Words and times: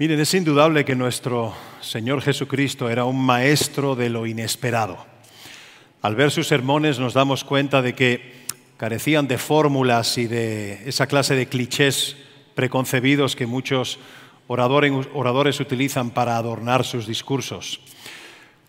Miren, 0.00 0.18
es 0.18 0.32
indudable 0.32 0.86
que 0.86 0.96
nuestro 0.96 1.52
Señor 1.82 2.22
Jesucristo 2.22 2.88
era 2.88 3.04
un 3.04 3.22
maestro 3.22 3.94
de 3.94 4.08
lo 4.08 4.26
inesperado. 4.26 4.96
Al 6.00 6.16
ver 6.16 6.30
sus 6.30 6.48
sermones 6.48 6.98
nos 6.98 7.12
damos 7.12 7.44
cuenta 7.44 7.82
de 7.82 7.94
que 7.94 8.46
carecían 8.78 9.28
de 9.28 9.36
fórmulas 9.36 10.16
y 10.16 10.26
de 10.26 10.88
esa 10.88 11.06
clase 11.06 11.34
de 11.34 11.48
clichés 11.48 12.16
preconcebidos 12.54 13.36
que 13.36 13.44
muchos 13.44 13.98
oradores, 14.46 15.60
utilizan 15.60 16.08
para 16.08 16.38
adornar 16.38 16.86
sus 16.86 17.06
discursos. 17.06 17.82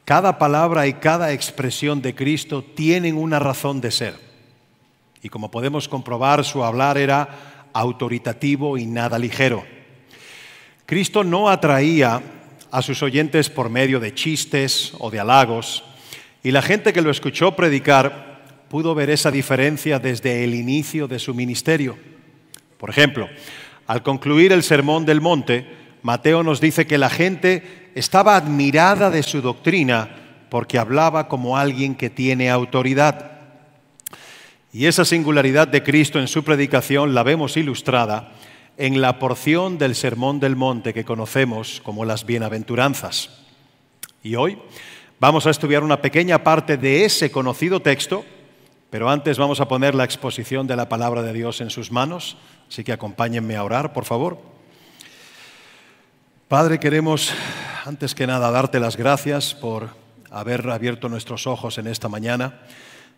Cada 0.03 0.37
palabra 0.37 0.85
y 0.87 0.95
cada 0.95 1.31
expresión 1.31 2.01
de 2.01 2.13
Cristo 2.13 2.61
tienen 2.61 3.15
una 3.15 3.39
razón 3.39 3.79
de 3.79 3.91
ser. 3.91 4.15
Y 5.23 5.29
como 5.29 5.49
podemos 5.49 5.87
comprobar, 5.87 6.43
su 6.43 6.61
hablar 6.61 6.97
era 6.97 7.69
autoritativo 7.71 8.77
y 8.77 8.85
nada 8.85 9.17
ligero. 9.17 9.63
Cristo 10.91 11.23
no 11.23 11.47
atraía 11.47 12.21
a 12.69 12.81
sus 12.81 13.01
oyentes 13.01 13.49
por 13.49 13.69
medio 13.69 14.01
de 14.01 14.13
chistes 14.13 14.91
o 14.99 15.09
de 15.09 15.21
halagos, 15.21 15.85
y 16.43 16.51
la 16.51 16.61
gente 16.61 16.91
que 16.91 17.01
lo 17.01 17.09
escuchó 17.09 17.55
predicar 17.55 18.41
pudo 18.67 18.93
ver 18.93 19.09
esa 19.09 19.31
diferencia 19.31 19.99
desde 19.99 20.43
el 20.43 20.53
inicio 20.53 21.07
de 21.07 21.17
su 21.17 21.33
ministerio. 21.33 21.97
Por 22.77 22.89
ejemplo, 22.89 23.29
al 23.87 24.03
concluir 24.03 24.51
el 24.51 24.63
Sermón 24.63 25.05
del 25.05 25.21
Monte, 25.21 25.65
Mateo 26.01 26.43
nos 26.43 26.59
dice 26.59 26.85
que 26.85 26.97
la 26.97 27.09
gente 27.09 27.91
estaba 27.95 28.35
admirada 28.35 29.09
de 29.09 29.23
su 29.23 29.41
doctrina 29.41 30.09
porque 30.49 30.77
hablaba 30.77 31.29
como 31.29 31.57
alguien 31.57 31.95
que 31.95 32.09
tiene 32.09 32.49
autoridad. 32.49 33.31
Y 34.73 34.87
esa 34.87 35.05
singularidad 35.05 35.69
de 35.69 35.83
Cristo 35.83 36.19
en 36.19 36.27
su 36.27 36.43
predicación 36.43 37.13
la 37.13 37.23
vemos 37.23 37.55
ilustrada 37.55 38.33
en 38.77 39.01
la 39.01 39.19
porción 39.19 39.77
del 39.77 39.95
Sermón 39.95 40.39
del 40.39 40.55
Monte 40.55 40.93
que 40.93 41.05
conocemos 41.05 41.81
como 41.83 42.05
las 42.05 42.25
bienaventuranzas. 42.25 43.29
Y 44.23 44.35
hoy 44.35 44.57
vamos 45.19 45.47
a 45.47 45.49
estudiar 45.49 45.83
una 45.83 46.01
pequeña 46.01 46.43
parte 46.43 46.77
de 46.77 47.05
ese 47.05 47.31
conocido 47.31 47.81
texto, 47.81 48.23
pero 48.89 49.09
antes 49.09 49.37
vamos 49.37 49.59
a 49.59 49.67
poner 49.67 49.95
la 49.95 50.03
exposición 50.03 50.67
de 50.67 50.75
la 50.75 50.89
palabra 50.89 51.21
de 51.21 51.33
Dios 51.33 51.61
en 51.61 51.69
sus 51.69 51.91
manos, 51.91 52.37
así 52.69 52.83
que 52.83 52.91
acompáñenme 52.91 53.55
a 53.55 53.63
orar, 53.63 53.93
por 53.93 54.05
favor. 54.05 54.39
Padre, 56.47 56.79
queremos 56.79 57.33
antes 57.85 58.13
que 58.13 58.27
nada 58.27 58.51
darte 58.51 58.79
las 58.79 58.97
gracias 58.97 59.53
por 59.55 59.89
haber 60.29 60.69
abierto 60.69 61.09
nuestros 61.09 61.47
ojos 61.47 61.77
en 61.77 61.87
esta 61.87 62.09
mañana 62.09 62.59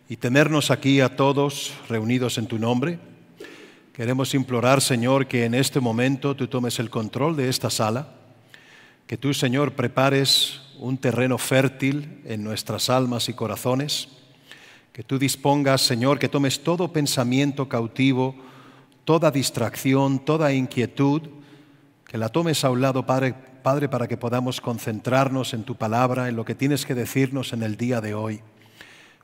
y 0.08 0.16
tenernos 0.16 0.70
aquí 0.70 1.00
a 1.00 1.16
todos 1.16 1.72
reunidos 1.88 2.38
en 2.38 2.46
tu 2.46 2.58
nombre. 2.58 2.98
Queremos 3.94 4.34
implorar, 4.34 4.80
Señor, 4.80 5.28
que 5.28 5.44
en 5.44 5.54
este 5.54 5.78
momento 5.78 6.34
tú 6.34 6.48
tomes 6.48 6.80
el 6.80 6.90
control 6.90 7.36
de 7.36 7.48
esta 7.48 7.70
sala, 7.70 8.08
que 9.06 9.16
tú, 9.16 9.32
Señor, 9.32 9.74
prepares 9.74 10.62
un 10.80 10.98
terreno 10.98 11.38
fértil 11.38 12.20
en 12.24 12.42
nuestras 12.42 12.90
almas 12.90 13.28
y 13.28 13.34
corazones, 13.34 14.08
que 14.92 15.04
tú 15.04 15.16
dispongas, 15.16 15.80
Señor, 15.80 16.18
que 16.18 16.28
tomes 16.28 16.64
todo 16.64 16.92
pensamiento 16.92 17.68
cautivo, 17.68 18.34
toda 19.04 19.30
distracción, 19.30 20.18
toda 20.18 20.52
inquietud, 20.52 21.22
que 22.04 22.18
la 22.18 22.30
tomes 22.30 22.64
a 22.64 22.70
un 22.70 22.80
lado, 22.80 23.06
Padre, 23.06 23.32
Padre, 23.62 23.88
para 23.88 24.08
que 24.08 24.16
podamos 24.16 24.60
concentrarnos 24.60 25.54
en 25.54 25.62
tu 25.62 25.76
palabra, 25.76 26.28
en 26.28 26.34
lo 26.34 26.44
que 26.44 26.56
tienes 26.56 26.84
que 26.84 26.96
decirnos 26.96 27.52
en 27.52 27.62
el 27.62 27.76
día 27.76 28.00
de 28.00 28.14
hoy. 28.14 28.40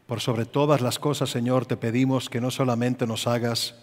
Por 0.06 0.20
sobre 0.20 0.44
todas 0.44 0.80
las 0.80 1.00
cosas, 1.00 1.28
Señor, 1.28 1.66
te 1.66 1.76
pedimos 1.76 2.30
que 2.30 2.40
no 2.40 2.52
solamente 2.52 3.04
nos 3.04 3.26
hagas 3.26 3.74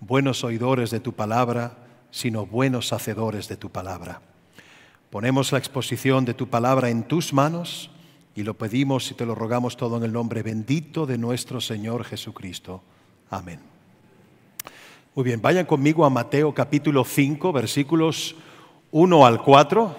buenos 0.00 0.44
oidores 0.44 0.90
de 0.90 1.00
tu 1.00 1.12
palabra, 1.12 1.76
sino 2.10 2.46
buenos 2.46 2.92
hacedores 2.92 3.48
de 3.48 3.56
tu 3.56 3.70
palabra. 3.70 4.20
Ponemos 5.10 5.52
la 5.52 5.58
exposición 5.58 6.24
de 6.24 6.34
tu 6.34 6.48
palabra 6.48 6.90
en 6.90 7.04
tus 7.04 7.32
manos 7.32 7.90
y 8.34 8.42
lo 8.42 8.54
pedimos 8.54 9.10
y 9.10 9.14
te 9.14 9.26
lo 9.26 9.34
rogamos 9.34 9.76
todo 9.76 9.96
en 9.96 10.04
el 10.04 10.12
nombre 10.12 10.42
bendito 10.42 11.06
de 11.06 11.18
nuestro 11.18 11.60
Señor 11.60 12.04
Jesucristo. 12.04 12.82
Amén. 13.30 13.60
Muy 15.14 15.24
bien, 15.24 15.40
vayan 15.40 15.66
conmigo 15.66 16.04
a 16.04 16.10
Mateo 16.10 16.52
capítulo 16.52 17.04
5, 17.04 17.52
versículos 17.52 18.34
1 18.90 19.26
al 19.26 19.42
4. 19.42 19.96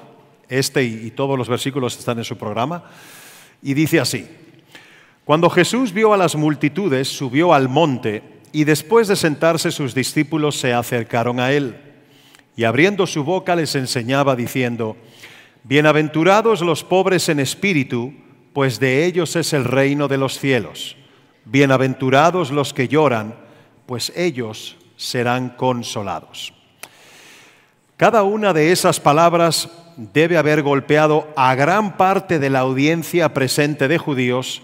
Este 0.49 0.83
y, 0.83 1.11
todos 1.11 1.37
los 1.37 1.47
versículos 1.47 1.97
están 1.97 2.17
en 2.17 2.23
su 2.23 2.37
programa. 2.37 2.83
Y 3.61 3.73
dice 3.73 3.99
así, 3.99 4.27
cuando 5.23 5.49
Jesús 5.49 5.91
vio 5.91 6.13
a 6.13 6.17
las 6.17 6.35
multitudes, 6.35 7.07
subió 7.07 7.53
al 7.53 7.69
monte 7.69 8.34
y 8.55 8.63
después 8.63 9.09
de 9.09 9.17
sentarse 9.17 9.69
sus 9.69 9.93
discípulos 9.93 10.57
se 10.57 10.73
acercaron 10.73 11.41
a 11.41 11.51
él. 11.51 11.75
Y 12.55 12.63
abriendo 12.63 13.05
su 13.05 13.25
boca 13.25 13.53
les 13.53 13.75
enseñaba 13.75 14.37
diciendo, 14.37 14.95
Bienaventurados 15.63 16.61
los 16.61 16.85
pobres 16.85 17.27
en 17.27 17.41
espíritu, 17.41 18.13
pues 18.53 18.79
de 18.79 19.03
ellos 19.03 19.35
es 19.35 19.51
el 19.51 19.65
reino 19.65 20.07
de 20.07 20.17
los 20.17 20.39
cielos. 20.39 20.95
Bienaventurados 21.43 22.49
los 22.49 22.73
que 22.73 22.87
lloran, 22.87 23.35
pues 23.87 24.13
ellos 24.15 24.77
serán 24.95 25.49
consolados. 25.49 26.53
Cada 27.97 28.23
una 28.23 28.53
de 28.53 28.71
esas 28.71 29.01
palabras 29.01 29.69
debe 29.97 30.37
haber 30.37 30.61
golpeado 30.61 31.27
a 31.35 31.55
gran 31.55 31.97
parte 31.97 32.39
de 32.39 32.49
la 32.49 32.59
audiencia 32.59 33.33
presente 33.33 33.89
de 33.89 33.97
judíos, 33.97 34.61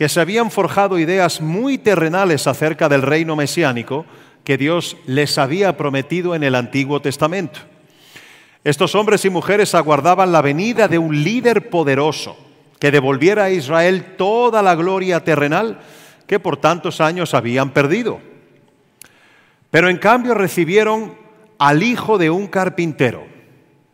que 0.00 0.08
se 0.08 0.18
habían 0.18 0.50
forjado 0.50 0.98
ideas 0.98 1.42
muy 1.42 1.76
terrenales 1.76 2.46
acerca 2.46 2.88
del 2.88 3.02
reino 3.02 3.36
mesiánico 3.36 4.06
que 4.44 4.56
Dios 4.56 4.96
les 5.04 5.36
había 5.36 5.76
prometido 5.76 6.34
en 6.34 6.42
el 6.42 6.54
Antiguo 6.54 7.02
Testamento. 7.02 7.60
Estos 8.64 8.94
hombres 8.94 9.26
y 9.26 9.28
mujeres 9.28 9.74
aguardaban 9.74 10.32
la 10.32 10.40
venida 10.40 10.88
de 10.88 10.96
un 10.96 11.22
líder 11.22 11.68
poderoso 11.68 12.34
que 12.78 12.90
devolviera 12.90 13.44
a 13.44 13.50
Israel 13.50 14.16
toda 14.16 14.62
la 14.62 14.74
gloria 14.74 15.22
terrenal 15.22 15.80
que 16.26 16.40
por 16.40 16.56
tantos 16.56 17.02
años 17.02 17.34
habían 17.34 17.74
perdido. 17.74 18.20
Pero 19.70 19.90
en 19.90 19.98
cambio 19.98 20.32
recibieron 20.32 21.14
al 21.58 21.82
hijo 21.82 22.16
de 22.16 22.30
un 22.30 22.46
carpintero 22.46 23.26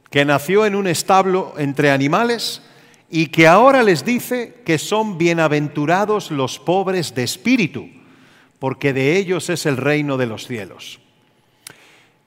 que 0.09 0.25
nació 0.25 0.66
en 0.66 0.77
un 0.77 0.87
establo 0.87 1.55
entre 1.59 1.91
animales 1.91 2.62
y 3.09 3.27
que 3.27 3.47
ahora 3.47 3.83
les 3.83 4.05
dice 4.05 4.62
que 4.65 4.78
son 4.78 5.19
bienaventurados 5.19 6.31
los 6.31 6.59
pobres 6.59 7.15
de 7.15 7.22
espíritu, 7.22 7.89
porque 8.59 8.93
de 8.93 9.17
ellos 9.17 9.49
es 9.50 9.67
el 9.67 9.77
reino 9.77 10.17
de 10.17 10.27
los 10.27 10.47
cielos. 10.47 11.00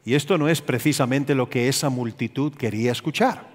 Y 0.05 0.15
esto 0.15 0.37
no 0.37 0.47
es 0.47 0.61
precisamente 0.61 1.35
lo 1.35 1.49
que 1.49 1.67
esa 1.67 1.89
multitud 1.89 2.53
quería 2.53 2.91
escuchar. 2.91 3.47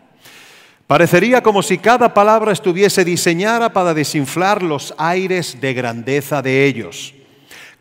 Parecería 0.87 1.43
como 1.43 1.63
si 1.63 1.79
cada 1.79 2.13
palabra 2.13 2.53
estuviese 2.53 3.05
diseñada 3.05 3.73
para 3.73 3.95
desinflar 3.95 4.63
los 4.63 4.95
aires 4.99 5.59
de 5.61 5.73
grandeza 5.73 6.43
de 6.43 6.67
ellos. 6.67 7.15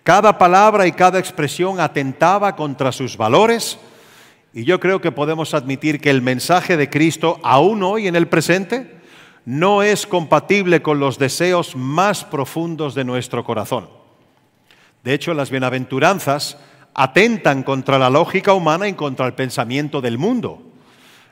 Cada 0.03 0.37
palabra 0.37 0.87
y 0.87 0.93
cada 0.93 1.19
expresión 1.19 1.81
atentaba 1.81 2.55
contra 2.55 2.93
sus 2.93 3.17
valores 3.17 3.77
y 4.53 4.63
yo 4.63 4.79
creo 4.79 5.01
que 5.01 5.11
podemos 5.11 5.53
admitir 5.53 5.99
que 5.99 6.09
el 6.09 6.21
mensaje 6.21 6.77
de 6.77 6.89
Cristo, 6.89 7.39
aún 7.43 7.83
hoy 7.83 8.07
en 8.07 8.15
el 8.15 8.27
presente, 8.27 9.02
no 9.45 9.83
es 9.83 10.07
compatible 10.07 10.81
con 10.81 10.99
los 10.99 11.19
deseos 11.19 11.75
más 11.75 12.23
profundos 12.23 12.95
de 12.95 13.03
nuestro 13.03 13.43
corazón. 13.43 13.89
De 15.03 15.13
hecho, 15.13 15.33
las 15.33 15.49
bienaventuranzas 15.49 16.57
atentan 16.93 17.63
contra 17.63 17.99
la 17.99 18.09
lógica 18.09 18.53
humana 18.53 18.87
y 18.87 18.93
contra 18.93 19.25
el 19.25 19.33
pensamiento 19.33 19.99
del 19.99 20.17
mundo. 20.17 20.61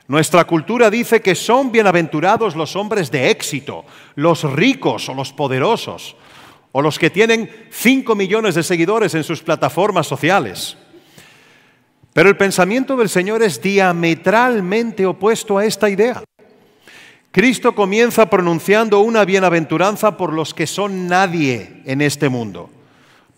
Nuestra 0.08 0.44
cultura 0.44 0.90
dice 0.90 1.22
que 1.22 1.34
son 1.34 1.72
bienaventurados 1.72 2.56
los 2.56 2.76
hombres 2.76 3.10
de 3.10 3.30
éxito, 3.30 3.84
los 4.14 4.42
ricos 4.42 5.08
o 5.08 5.14
los 5.14 5.32
poderosos, 5.32 6.16
o 6.72 6.82
los 6.82 6.98
que 6.98 7.10
tienen 7.10 7.48
5 7.70 8.14
millones 8.14 8.54
de 8.54 8.62
seguidores 8.62 9.14
en 9.14 9.24
sus 9.24 9.42
plataformas 9.42 10.06
sociales. 10.06 10.76
Pero 12.12 12.28
el 12.28 12.36
pensamiento 12.36 12.96
del 12.96 13.08
Señor 13.08 13.42
es 13.42 13.62
diametralmente 13.62 15.06
opuesto 15.06 15.56
a 15.56 15.64
esta 15.64 15.88
idea. 15.88 16.22
Cristo 17.32 17.74
comienza 17.74 18.28
pronunciando 18.28 19.00
una 19.00 19.24
bienaventuranza 19.24 20.18
por 20.18 20.34
los 20.34 20.52
que 20.52 20.66
son 20.66 21.08
nadie 21.08 21.80
en 21.86 22.02
este 22.02 22.28
mundo, 22.28 22.68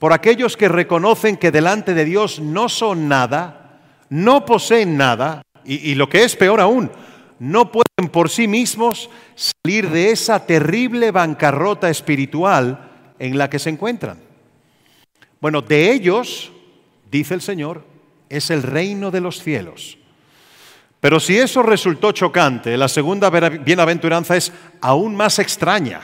por 0.00 0.12
aquellos 0.12 0.56
que 0.56 0.69
reconocen 0.69 1.37
que 1.37 1.52
delante 1.52 1.94
de 1.94 2.05
Dios 2.05 2.41
no 2.41 2.69
son 2.69 3.06
nada, 3.06 3.81
no 4.11 4.44
poseen 4.44 4.96
nada, 4.96 5.43
y, 5.64 5.94
lo 5.94 6.08
que 6.08 6.25
es 6.25 6.35
peor 6.35 6.61
aún, 6.61 6.91
no 7.38 7.70
pueden 7.70 8.11
por 8.11 8.29
sí 8.29 8.49
mismos 8.49 9.08
salir 9.37 9.88
de 9.88 10.11
esa 10.11 10.44
terrible 10.44 11.12
bancarrota 11.12 11.88
espiritual 11.88 12.90
en 13.20 13.38
la 13.38 13.49
que 13.49 13.61
se 13.61 13.70
encuentran. 13.70 14.19
Bueno, 15.40 15.62
de 15.62 15.93
ellos, 15.93 16.52
dice 17.12 17.32
el 17.35 17.40
Señor, 17.40 17.85
es 18.29 18.50
el 18.50 18.64
reino 18.64 19.12
de 19.12 19.20
los 19.20 19.40
cielos. 19.40 19.99
Pero 21.04 21.20
si 21.20 21.36
eso 21.36 21.62
resultó 21.62 22.12
chocante, 22.12 22.78
la 22.78 22.88
segunda 22.88 23.28
bienaventuranza 23.28 24.38
es 24.38 24.50
aún 24.80 25.14
más 25.14 25.38
extraña, 25.38 26.00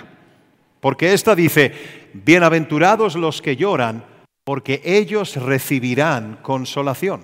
porque 0.78 1.14
esta 1.14 1.34
dice, 1.34 1.72
bienaventurados 2.12 3.16
los 3.16 3.40
que 3.40 3.56
lloran, 3.56 4.04
porque 4.44 4.82
ellos 4.84 5.36
recibirán 5.36 6.40
consolación. 6.42 7.22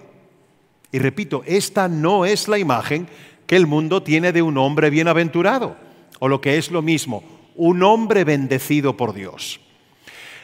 Y 0.90 1.00
repito, 1.00 1.42
esta 1.44 1.86
no 1.86 2.24
es 2.24 2.48
la 2.48 2.56
imagen 2.56 3.08
que 3.46 3.56
el 3.56 3.66
mundo 3.66 4.02
tiene 4.02 4.32
de 4.32 4.40
un 4.40 4.56
hombre 4.56 4.88
bienaventurado, 4.88 5.76
o 6.18 6.28
lo 6.28 6.40
que 6.40 6.56
es 6.56 6.70
lo 6.70 6.80
mismo, 6.80 7.22
un 7.56 7.82
hombre 7.82 8.24
bendecido 8.24 8.96
por 8.96 9.12
Dios. 9.12 9.60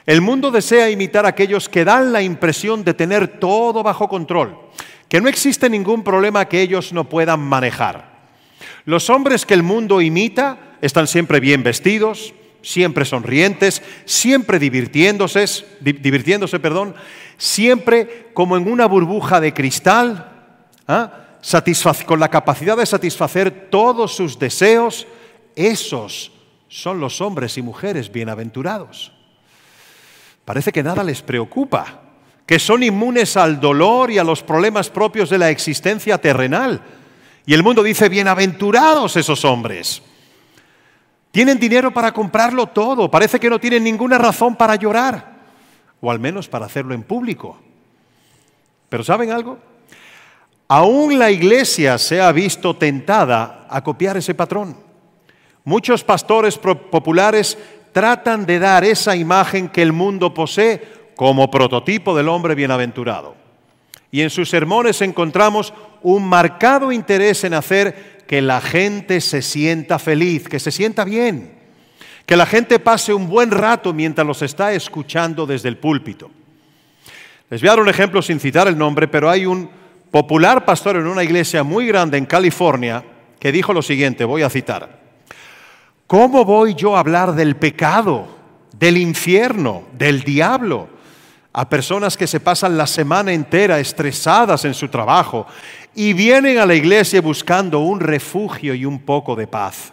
El 0.05 0.20
mundo 0.20 0.50
desea 0.50 0.90
imitar 0.90 1.25
a 1.25 1.31
aquellos 1.31 1.70
que 1.70 1.87
dan 1.87 2.12
la 2.12 2.20
impresión 2.20 2.84
de 2.84 2.93
tener 2.93 3.38
todo 3.40 3.82
bajo 3.82 4.06
control, 4.06 4.58
que 5.12 5.20
no 5.20 5.29
existe 5.29 5.69
ningún 5.69 6.03
problema 6.03 6.47
que 6.47 6.62
ellos 6.62 6.94
no 6.94 7.06
puedan 7.06 7.38
manejar. 7.38 8.31
Los 8.87 9.11
hombres 9.11 9.44
que 9.44 9.53
el 9.53 9.62
mundo 9.62 10.00
imita 10.00 10.79
están 10.81 11.06
siempre 11.06 11.38
bien 11.38 11.62
vestidos, 11.62 12.32
siempre 12.62 13.05
sonrientes, 13.05 13.82
siempre 14.06 14.59
divirtiéndose, 14.59 15.44
divirtiéndose, 15.81 16.59
perdón, 16.61 16.94
siempre 17.37 18.31
como 18.32 18.56
en 18.56 18.73
una 18.73 18.87
burbuja 18.87 19.38
de 19.38 19.53
cristal, 19.53 20.56
¿ah? 20.88 21.26
con 22.06 22.19
la 22.19 22.31
capacidad 22.31 22.79
de 22.79 22.87
satisfacer 22.87 23.69
todos 23.69 24.17
sus 24.17 24.38
deseos. 24.38 25.06
Esos 25.55 26.32
son 26.69 27.00
los 27.00 27.20
hombres 27.20 27.58
y 27.58 27.61
mujeres 27.61 28.11
bienaventurados. 28.11 29.12
Parece 30.47 30.73
que 30.73 30.82
nada 30.82 31.05
les 31.05 31.20
preocupa, 31.20 32.02
que 32.53 32.59
son 32.59 32.83
inmunes 32.83 33.39
al 33.39 33.59
dolor 33.59 34.11
y 34.11 34.19
a 34.19 34.25
los 34.25 34.43
problemas 34.43 34.91
propios 34.91 35.31
de 35.31 35.39
la 35.39 35.49
existencia 35.49 36.19
terrenal. 36.19 36.83
Y 37.47 37.55
el 37.55 37.63
mundo 37.63 37.83
dice, 37.83 38.11
bienaventurados 38.11 39.17
esos 39.17 39.43
hombres. 39.47 40.03
Tienen 41.31 41.59
dinero 41.59 41.95
para 41.95 42.13
comprarlo 42.13 42.67
todo, 42.67 43.11
parece 43.11 43.41
que 43.41 43.49
no 43.49 43.59
tienen 43.59 43.83
ninguna 43.83 44.19
razón 44.19 44.55
para 44.55 44.77
llorar, 44.77 45.33
o 46.03 46.11
al 46.11 46.21
menos 46.21 46.47
para 46.47 46.67
hacerlo 46.67 46.93
en 46.93 47.05
público. 47.05 47.59
Pero 48.91 49.03
¿saben 49.03 49.31
algo? 49.31 49.59
Aún 50.69 51.19
la 51.19 51.31
iglesia 51.31 51.97
se 51.97 52.21
ha 52.21 52.31
visto 52.33 52.77
tentada 52.77 53.67
a 53.71 53.83
copiar 53.83 54.19
ese 54.19 54.35
patrón. 54.35 54.77
Muchos 55.65 56.05
pastores 56.05 56.59
populares 56.59 57.57
tratan 57.93 58.45
de 58.45 58.59
dar 58.59 58.85
esa 58.85 59.17
imagen 59.17 59.71
que 59.71 59.81
el 59.81 59.95
mundo 59.95 60.35
posee 60.35 61.02
como 61.23 61.49
prototipo 61.49 62.17
del 62.17 62.29
hombre 62.29 62.57
bienaventurado. 62.57 63.37
Y 64.11 64.23
en 64.23 64.31
sus 64.31 64.51
sermones 64.51 65.01
encontramos 65.03 65.73
un 66.03 66.29
marcado 66.29 66.91
interés 66.91 67.45
en 67.45 67.55
hacer 67.55 68.25
que 68.27 68.43
la 68.43 68.61
gente 68.61 69.21
se 69.21 69.41
sienta 69.41 70.01
feliz, 70.01 70.49
que 70.49 70.59
se 70.59 70.73
sienta 70.73 71.05
bien, 71.05 71.53
que 72.27 72.37
la 72.37 72.45
gente 72.45 72.81
pase 72.81 73.15
un 73.15 73.29
buen 73.29 73.53
rato 73.53 73.93
mientras 73.93 74.27
los 74.27 74.43
está 74.43 74.73
escuchando 74.73 75.47
desde 75.47 75.69
el 75.69 75.77
púlpito. 75.77 76.29
Les 77.51 77.61
voy 77.61 77.69
a 77.69 77.73
dar 77.75 77.83
un 77.83 77.89
ejemplo 77.89 78.21
sin 78.21 78.41
citar 78.41 78.67
el 78.67 78.77
nombre, 78.77 79.07
pero 79.07 79.31
hay 79.31 79.47
un 79.47 79.71
popular 80.11 80.65
pastor 80.65 80.97
en 80.97 81.07
una 81.07 81.23
iglesia 81.23 81.63
muy 81.63 81.87
grande 81.87 82.19
en 82.19 82.27
California 82.27 83.05
que 83.39 83.53
dijo 83.53 83.73
lo 83.73 83.83
siguiente, 83.83 84.25
voy 84.25 84.43
a 84.43 84.51
citar. 84.51 84.99
¿Cómo 86.09 86.45
voy 86.45 86.75
yo 86.75 86.97
a 86.97 86.99
hablar 86.99 87.37
del 87.37 87.55
pecado, 87.55 88.27
del 88.77 88.97
infierno, 88.97 89.85
del 89.97 90.25
diablo? 90.25 90.92
A 91.53 91.69
personas 91.69 92.17
que 92.17 92.27
se 92.27 92.41
pasan 92.41 92.79
la 92.79 92.87
semana 92.87 93.33
entera 93.33 93.79
estresadas 93.79 94.65
en 94.65 94.75
su 94.75 94.89
trabajo 94.89 95.47
y 95.95 96.15
vienen 96.15 96.59
a 96.59 96.67
la 96.67 96.75
iglesia 96.75 97.21
buscando 97.21 97.81
un 97.81 98.01
refugio 98.01 98.75
y 98.75 98.85
un 98.85 99.01
poco 99.01 99.37
de 99.37 99.47
paz. 99.47 99.93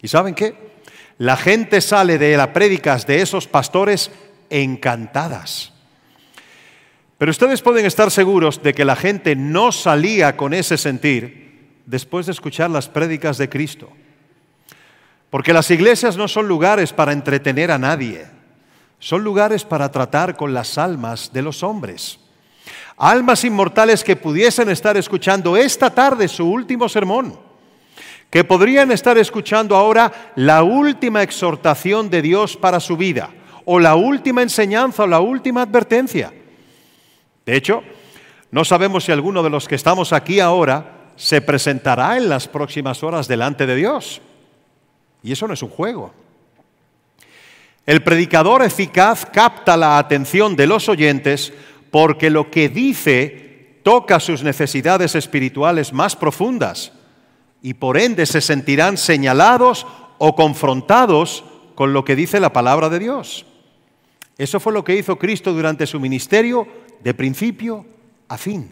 ¿Y 0.00 0.08
saben 0.08 0.34
qué? 0.34 0.72
La 1.18 1.36
gente 1.36 1.80
sale 1.80 2.18
de 2.18 2.36
las 2.36 2.48
prédicas 2.48 3.06
de 3.06 3.20
esos 3.20 3.46
pastores 3.46 4.10
encantadas. 4.48 5.72
Pero 7.18 7.30
ustedes 7.30 7.62
pueden 7.62 7.86
estar 7.86 8.10
seguros 8.10 8.62
de 8.62 8.74
que 8.74 8.84
la 8.84 8.96
gente 8.96 9.36
no 9.36 9.70
salía 9.70 10.36
con 10.36 10.54
ese 10.54 10.76
sentir 10.76 11.78
después 11.86 12.26
de 12.26 12.32
escuchar 12.32 12.70
las 12.70 12.88
prédicas 12.88 13.38
de 13.38 13.48
Cristo. 13.48 13.90
Porque 15.30 15.52
las 15.52 15.70
iglesias 15.70 16.16
no 16.16 16.26
son 16.26 16.48
lugares 16.48 16.92
para 16.92 17.12
entretener 17.12 17.70
a 17.70 17.78
nadie, 17.78 18.26
son 19.02 19.24
lugares 19.24 19.64
para 19.64 19.90
tratar 19.90 20.36
con 20.36 20.54
las 20.54 20.78
almas 20.78 21.32
de 21.32 21.42
los 21.42 21.64
hombres. 21.64 22.20
Almas 22.96 23.42
inmortales 23.42 24.04
que 24.04 24.14
pudiesen 24.14 24.70
estar 24.70 24.96
escuchando 24.96 25.56
esta 25.56 25.90
tarde 25.90 26.28
su 26.28 26.48
último 26.48 26.88
sermón, 26.88 27.36
que 28.30 28.44
podrían 28.44 28.92
estar 28.92 29.18
escuchando 29.18 29.74
ahora 29.74 30.30
la 30.36 30.62
última 30.62 31.20
exhortación 31.24 32.10
de 32.10 32.22
Dios 32.22 32.56
para 32.56 32.78
su 32.78 32.96
vida, 32.96 33.30
o 33.64 33.80
la 33.80 33.96
última 33.96 34.40
enseñanza 34.40 35.02
o 35.02 35.08
la 35.08 35.18
última 35.18 35.62
advertencia. 35.62 36.32
De 37.44 37.56
hecho, 37.56 37.82
no 38.52 38.64
sabemos 38.64 39.02
si 39.02 39.10
alguno 39.10 39.42
de 39.42 39.50
los 39.50 39.66
que 39.66 39.74
estamos 39.74 40.12
aquí 40.12 40.38
ahora 40.38 41.10
se 41.16 41.40
presentará 41.40 42.16
en 42.18 42.28
las 42.28 42.46
próximas 42.46 43.02
horas 43.02 43.26
delante 43.26 43.66
de 43.66 43.74
Dios. 43.74 44.22
Y 45.24 45.32
eso 45.32 45.48
no 45.48 45.54
es 45.54 45.62
un 45.64 45.70
juego. 45.70 46.21
El 47.86 48.02
predicador 48.02 48.62
eficaz 48.62 49.26
capta 49.26 49.76
la 49.76 49.98
atención 49.98 50.54
de 50.54 50.66
los 50.66 50.88
oyentes 50.88 51.52
porque 51.90 52.30
lo 52.30 52.50
que 52.50 52.68
dice 52.68 53.78
toca 53.82 54.20
sus 54.20 54.42
necesidades 54.42 55.14
espirituales 55.14 55.92
más 55.92 56.14
profundas 56.14 56.92
y 57.60 57.74
por 57.74 57.98
ende 57.98 58.26
se 58.26 58.40
sentirán 58.40 58.96
señalados 58.96 59.86
o 60.18 60.34
confrontados 60.36 61.44
con 61.74 61.92
lo 61.92 62.04
que 62.04 62.14
dice 62.16 62.38
la 62.38 62.52
palabra 62.52 62.88
de 62.88 63.00
Dios. 63.00 63.46
Eso 64.38 64.60
fue 64.60 64.72
lo 64.72 64.84
que 64.84 64.96
hizo 64.96 65.18
Cristo 65.18 65.52
durante 65.52 65.86
su 65.86 65.98
ministerio 65.98 66.66
de 67.02 67.14
principio 67.14 67.84
a 68.28 68.38
fin. 68.38 68.70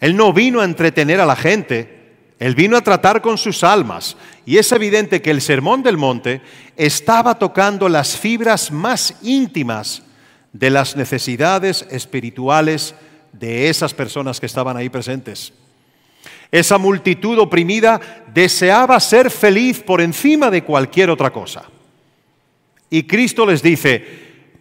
Él 0.00 0.16
no 0.16 0.32
vino 0.32 0.60
a 0.60 0.64
entretener 0.64 1.20
a 1.20 1.26
la 1.26 1.36
gente, 1.36 1.99
él 2.40 2.54
vino 2.54 2.78
a 2.78 2.80
tratar 2.80 3.20
con 3.20 3.36
sus 3.36 3.62
almas 3.62 4.16
y 4.46 4.56
es 4.56 4.72
evidente 4.72 5.20
que 5.20 5.30
el 5.30 5.42
Sermón 5.42 5.82
del 5.82 5.98
Monte 5.98 6.40
estaba 6.74 7.38
tocando 7.38 7.86
las 7.86 8.16
fibras 8.16 8.72
más 8.72 9.14
íntimas 9.22 10.02
de 10.50 10.70
las 10.70 10.96
necesidades 10.96 11.86
espirituales 11.90 12.94
de 13.32 13.68
esas 13.68 13.92
personas 13.92 14.40
que 14.40 14.46
estaban 14.46 14.74
ahí 14.78 14.88
presentes. 14.88 15.52
Esa 16.50 16.78
multitud 16.78 17.38
oprimida 17.38 18.00
deseaba 18.32 18.98
ser 19.00 19.30
feliz 19.30 19.80
por 19.80 20.00
encima 20.00 20.50
de 20.50 20.64
cualquier 20.64 21.10
otra 21.10 21.30
cosa. 21.30 21.64
Y 22.88 23.02
Cristo 23.02 23.44
les 23.44 23.62
dice, 23.62 24.04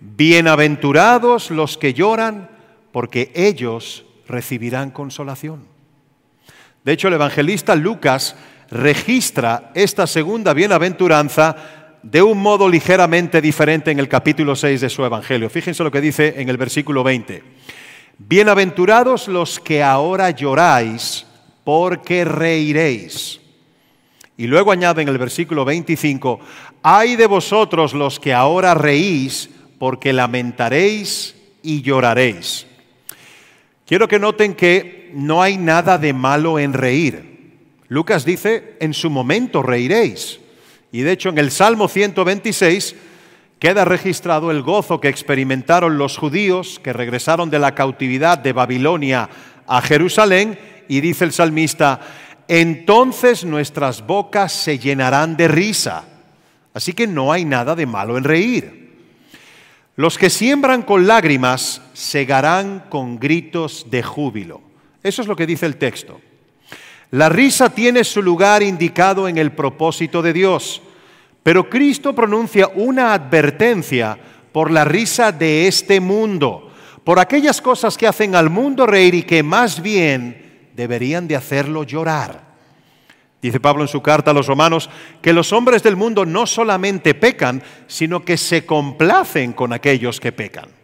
bienaventurados 0.01 1.50
los 1.50 1.77
que 1.77 1.93
lloran, 1.93 2.50
porque 2.91 3.31
ellos 3.33 4.05
recibirán 4.27 4.91
consolación. 4.91 5.78
De 6.89 6.93
hecho, 6.93 7.08
el 7.08 7.13
evangelista 7.13 7.75
Lucas 7.75 8.36
registra 8.72 9.69
esta 9.75 10.08
segunda 10.08 10.55
bienaventuranza 10.55 11.55
de 12.01 12.19
un 12.19 12.39
modo 12.39 12.67
ligeramente 12.67 13.41
diferente 13.41 13.91
en 13.91 14.00
el 14.00 14.10
capítulo 14.10 14.55
6 14.55 14.81
de 14.81 14.89
su 14.89 15.05
evangelio. 15.05 15.51
Fíjense 15.51 15.84
lo 15.84 15.91
que 15.91 16.01
dice 16.01 16.34
en 16.38 16.50
el 16.50 16.58
versículo 16.58 17.03
20. 17.03 17.43
Bienaventurados 18.17 19.27
los 19.27 19.60
que 19.60 19.84
ahora 19.84 20.31
lloráis, 20.31 21.27
porque 21.63 22.25
reiréis. 22.25 23.39
Y 24.36 24.48
luego 24.48 24.72
añade 24.72 25.03
en 25.03 25.10
el 25.10 25.19
versículo 25.19 25.65
25, 25.65 26.39
hay 26.81 27.15
de 27.15 27.27
vosotros 27.27 27.93
los 27.93 28.19
que 28.19 28.34
ahora 28.34 28.74
reís, 28.74 29.51
porque 29.77 30.12
lamentaréis 30.12 31.36
y 31.62 31.84
lloraréis. 31.84 32.65
Quiero 33.86 34.08
que 34.08 34.17
noten 34.17 34.55
que 34.55 34.98
no 35.13 35.41
hay 35.41 35.57
nada 35.57 35.97
de 35.97 36.13
malo 36.13 36.59
en 36.59 36.73
reír. 36.73 37.29
Lucas 37.87 38.23
dice, 38.23 38.75
en 38.79 38.93
su 38.93 39.09
momento 39.09 39.63
reiréis. 39.63 40.39
Y 40.91 41.01
de 41.01 41.11
hecho 41.11 41.29
en 41.29 41.37
el 41.37 41.51
Salmo 41.51 41.87
126 41.87 42.95
queda 43.59 43.85
registrado 43.85 44.51
el 44.51 44.61
gozo 44.61 44.99
que 44.99 45.09
experimentaron 45.09 45.97
los 45.97 46.17
judíos 46.17 46.79
que 46.83 46.93
regresaron 46.93 47.49
de 47.49 47.59
la 47.59 47.75
cautividad 47.75 48.37
de 48.37 48.53
Babilonia 48.53 49.29
a 49.67 49.81
Jerusalén. 49.81 50.57
Y 50.87 51.01
dice 51.01 51.25
el 51.25 51.33
salmista, 51.33 51.99
entonces 52.47 53.45
nuestras 53.45 54.05
bocas 54.05 54.51
se 54.51 54.79
llenarán 54.79 55.35
de 55.37 55.47
risa. 55.47 56.05
Así 56.73 56.93
que 56.93 57.07
no 57.07 57.31
hay 57.31 57.45
nada 57.45 57.75
de 57.75 57.85
malo 57.85 58.17
en 58.17 58.23
reír. 58.23 58.79
Los 59.95 60.17
que 60.17 60.29
siembran 60.29 60.83
con 60.83 61.07
lágrimas 61.07 61.81
segarán 61.93 62.85
con 62.89 63.19
gritos 63.19 63.87
de 63.89 64.01
júbilo. 64.01 64.68
Eso 65.03 65.21
es 65.21 65.27
lo 65.27 65.35
que 65.35 65.45
dice 65.45 65.65
el 65.65 65.77
texto. 65.77 66.19
La 67.11 67.29
risa 67.29 67.69
tiene 67.69 68.03
su 68.03 68.21
lugar 68.21 68.61
indicado 68.61 69.27
en 69.27 69.37
el 69.37 69.51
propósito 69.51 70.21
de 70.21 70.33
Dios, 70.33 70.81
pero 71.41 71.69
Cristo 71.69 72.13
pronuncia 72.13 72.69
una 72.75 73.13
advertencia 73.13 74.17
por 74.51 74.69
la 74.69 74.85
risa 74.85 75.31
de 75.31 75.67
este 75.67 75.99
mundo, 75.99 76.71
por 77.03 77.19
aquellas 77.19 77.61
cosas 77.61 77.97
que 77.97 78.07
hacen 78.07 78.35
al 78.35 78.49
mundo 78.49 78.85
reír 78.85 79.15
y 79.15 79.23
que 79.23 79.41
más 79.41 79.81
bien 79.81 80.69
deberían 80.75 81.27
de 81.27 81.35
hacerlo 81.35 81.83
llorar. 81.83 82.49
Dice 83.41 83.59
Pablo 83.59 83.83
en 83.83 83.87
su 83.87 84.01
carta 84.01 84.31
a 84.31 84.33
los 84.33 84.47
romanos 84.47 84.89
que 85.21 85.33
los 85.33 85.53
hombres 85.53 85.81
del 85.81 85.95
mundo 85.95 86.25
no 86.25 86.45
solamente 86.45 87.15
pecan, 87.15 87.63
sino 87.87 88.23
que 88.23 88.37
se 88.37 88.65
complacen 88.65 89.53
con 89.53 89.71
aquellos 89.71 90.19
que 90.19 90.31
pecan. 90.31 90.78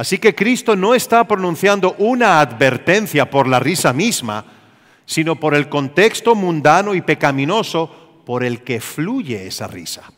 Así 0.00 0.16
que 0.16 0.34
Cristo 0.34 0.76
no 0.76 0.94
está 0.94 1.24
pronunciando 1.28 1.94
una 1.98 2.40
advertencia 2.40 3.28
por 3.28 3.46
la 3.46 3.60
risa 3.60 3.92
misma, 3.92 4.46
sino 5.04 5.36
por 5.36 5.54
el 5.54 5.68
contexto 5.68 6.34
mundano 6.34 6.94
y 6.94 7.02
pecaminoso 7.02 8.22
por 8.24 8.42
el 8.42 8.62
que 8.62 8.80
fluye 8.80 9.46
esa 9.46 9.66
risa. 9.66 10.10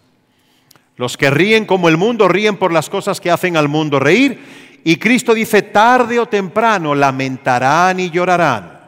Los 0.97 1.17
que 1.17 1.31
ríen 1.31 1.67
como 1.67 1.89
el 1.89 1.97
mundo 1.97 2.29
ríen 2.29 2.59
por 2.59 2.73
las 2.73 2.89
cosas 2.89 3.21
que 3.21 3.33
hacen 3.33 3.57
al 3.57 3.67
mundo 3.67 3.99
reír. 3.99 4.39
Y 4.85 4.99
Cristo 4.99 5.35
dice, 5.35 5.63
tarde 5.63 6.21
o 6.21 6.27
temprano 6.27 6.95
lamentarán 6.95 7.99
y 7.99 8.09
llorarán. 8.09 8.83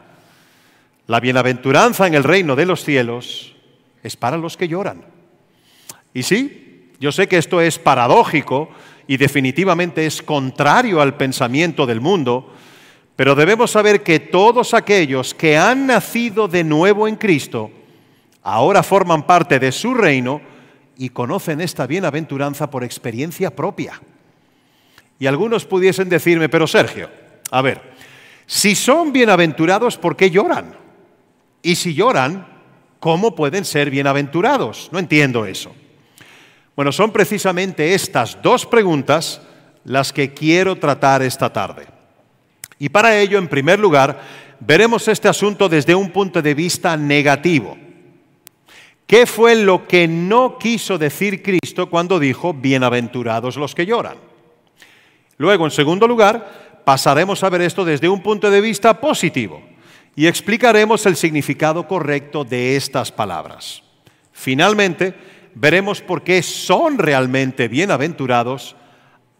La 1.08 1.18
bienaventuranza 1.18 2.06
en 2.06 2.14
el 2.14 2.22
reino 2.22 2.54
de 2.54 2.66
los 2.66 2.84
cielos 2.84 3.56
es 4.04 4.14
para 4.14 4.36
los 4.36 4.56
que 4.56 4.68
lloran. 4.68 5.04
Y 6.12 6.22
sí, 6.22 6.92
yo 7.00 7.10
sé 7.10 7.26
que 7.26 7.38
esto 7.38 7.60
es 7.60 7.80
paradójico 7.80 8.70
y 9.06 9.16
definitivamente 9.16 10.06
es 10.06 10.23
contrario 10.23 11.00
al 11.00 11.16
pensamiento 11.16 11.87
del 11.87 12.00
mundo, 12.00 12.52
pero 13.16 13.34
debemos 13.34 13.70
saber 13.70 14.02
que 14.02 14.18
todos 14.18 14.75
aquellos 14.75 15.34
que 15.34 15.56
han 15.56 15.87
nacido 15.87 16.49
de 16.49 16.64
nuevo 16.64 17.06
en 17.06 17.16
Cristo, 17.16 17.70
ahora 18.42 18.82
forman 18.82 19.26
parte 19.26 19.58
de 19.58 19.70
su 19.73 19.94
reino 19.94 20.40
y 20.96 21.11
conocen 21.11 21.61
esta 21.61 21.87
bienaventuranza 21.87 22.70
por 22.70 22.82
experiencia 22.82 23.54
propia. 23.54 24.00
Y 25.18 25.26
algunos 25.26 25.64
pudiesen 25.64 26.08
decirme, 26.08 26.49
pero 26.49 26.66
Sergio, 26.66 27.08
a 27.50 27.62
ver, 27.62 27.80
si 28.46 28.75
son 28.75 29.12
bienaventurados, 29.12 29.96
¿por 29.96 30.16
qué 30.16 30.30
lloran? 30.30 30.75
Y 31.62 31.76
si 31.76 31.94
lloran, 31.94 32.46
¿cómo 32.99 33.34
pueden 33.34 33.64
ser 33.64 33.90
bienaventurados? 33.90 34.88
No 34.92 34.99
entiendo 34.99 35.46
eso. 35.46 35.75
Bueno, 36.76 36.90
son 36.90 37.12
precisamente 37.12 37.94
estas 37.94 38.40
dos 38.42 38.66
preguntas 38.66 39.40
las 39.84 40.12
que 40.12 40.34
quiero 40.34 40.76
tratar 40.76 41.22
esta 41.22 41.52
tarde. 41.52 41.86
Y 42.78 42.88
para 42.88 43.16
ello, 43.18 43.38
en 43.38 43.48
primer 43.48 43.78
lugar, 43.78 44.20
veremos 44.60 45.06
este 45.08 45.28
asunto 45.28 45.68
desde 45.68 45.94
un 45.94 46.10
punto 46.10 46.42
de 46.42 46.54
vista 46.54 46.96
negativo. 46.96 47.76
¿Qué 49.06 49.26
fue 49.26 49.54
lo 49.54 49.86
que 49.86 50.08
no 50.08 50.58
quiso 50.58 50.98
decir 50.98 51.42
Cristo 51.42 51.90
cuando 51.90 52.18
dijo, 52.18 52.54
bienaventurados 52.54 53.56
los 53.56 53.74
que 53.74 53.86
lloran? 53.86 54.16
Luego, 55.36 55.66
en 55.66 55.70
segundo 55.70 56.08
lugar, 56.08 56.82
pasaremos 56.84 57.44
a 57.44 57.50
ver 57.50 57.62
esto 57.62 57.84
desde 57.84 58.08
un 58.08 58.22
punto 58.22 58.50
de 58.50 58.60
vista 58.60 59.00
positivo 59.00 59.62
y 60.16 60.26
explicaremos 60.26 61.06
el 61.06 61.16
significado 61.16 61.86
correcto 61.86 62.44
de 62.44 62.76
estas 62.76 63.12
palabras. 63.12 63.82
Finalmente, 64.32 65.14
veremos 65.54 66.00
por 66.00 66.23
qué 66.23 66.42
son 66.42 66.99
realmente 66.99 67.68
bienaventurados 67.68 68.76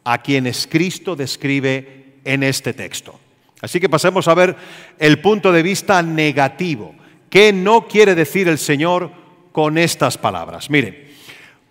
a 0.05 0.19
quienes 0.19 0.67
Cristo 0.67 1.17
describe 1.17 2.17
en 2.25 2.43
este 2.43 2.73
texto. 2.73 3.19
Así 3.61 3.81
que 3.81 3.89
pasemos 3.89 4.29
a 4.29 4.35
ver 4.35 4.57
el 4.99 5.21
punto 5.21 5.51
de 5.51 5.63
vista 5.63 6.03
negativo. 6.03 6.95
¿Qué 7.31 7.53
no 7.53 7.89
quiere 7.89 8.15
decir 8.15 8.49
el 8.49 8.59
Señor 8.59 9.11
con 9.53 9.79
estas 9.79 10.19
palabras? 10.19 10.71
Miren, 10.71 11.09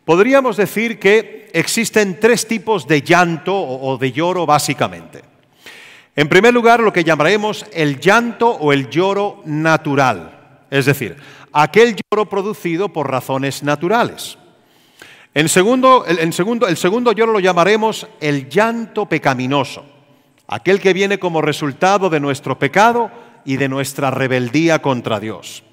podríamos 0.04 0.58
decir 0.58 1.00
que 1.00 1.50
existen 1.54 2.20
tres 2.20 2.48
tipos 2.48 2.88
de 2.88 3.02
llanto 3.02 3.56
o 3.56 3.98
de 3.98 4.12
lloro 4.12 4.46
básicamente. 4.46 5.22
En 6.16 6.30
primer 6.30 6.54
lugar, 6.54 6.80
lo 6.80 6.94
que 6.94 7.04
llamaremos 7.04 7.66
el 7.74 8.00
llanto 8.00 8.50
o 8.50 8.72
el 8.72 8.90
lloro 8.90 9.42
natural, 9.46 10.66
es 10.70 10.86
decir, 10.86 11.16
aquel 11.54 11.96
lloro 11.96 12.28
producido 12.28 12.90
por 12.90 13.10
razones 13.10 13.64
naturales. 13.64 14.38
En 15.36 15.50
segundo, 15.50 16.06
el, 16.06 16.34
segundo, 16.34 16.68
el 16.68 16.78
segundo 16.78 17.12
lloro 17.12 17.32
lo 17.32 17.40
llamaremos 17.40 18.08
el 18.20 18.50
llanto 18.50 19.08
pecaminoso, 19.08 19.86
aquel 20.48 20.80
que 20.80 20.94
viene 20.94 21.18
como 21.18 21.42
resultado 21.42 22.10
de 22.10 22.20
nuestro 22.20 22.60
pecado 22.60 23.10
y 23.46 23.58
de 23.58 23.70
nuestra 23.70 24.12
rebeldía 24.12 24.82
contra 24.82 25.20
Dios. 25.20 25.64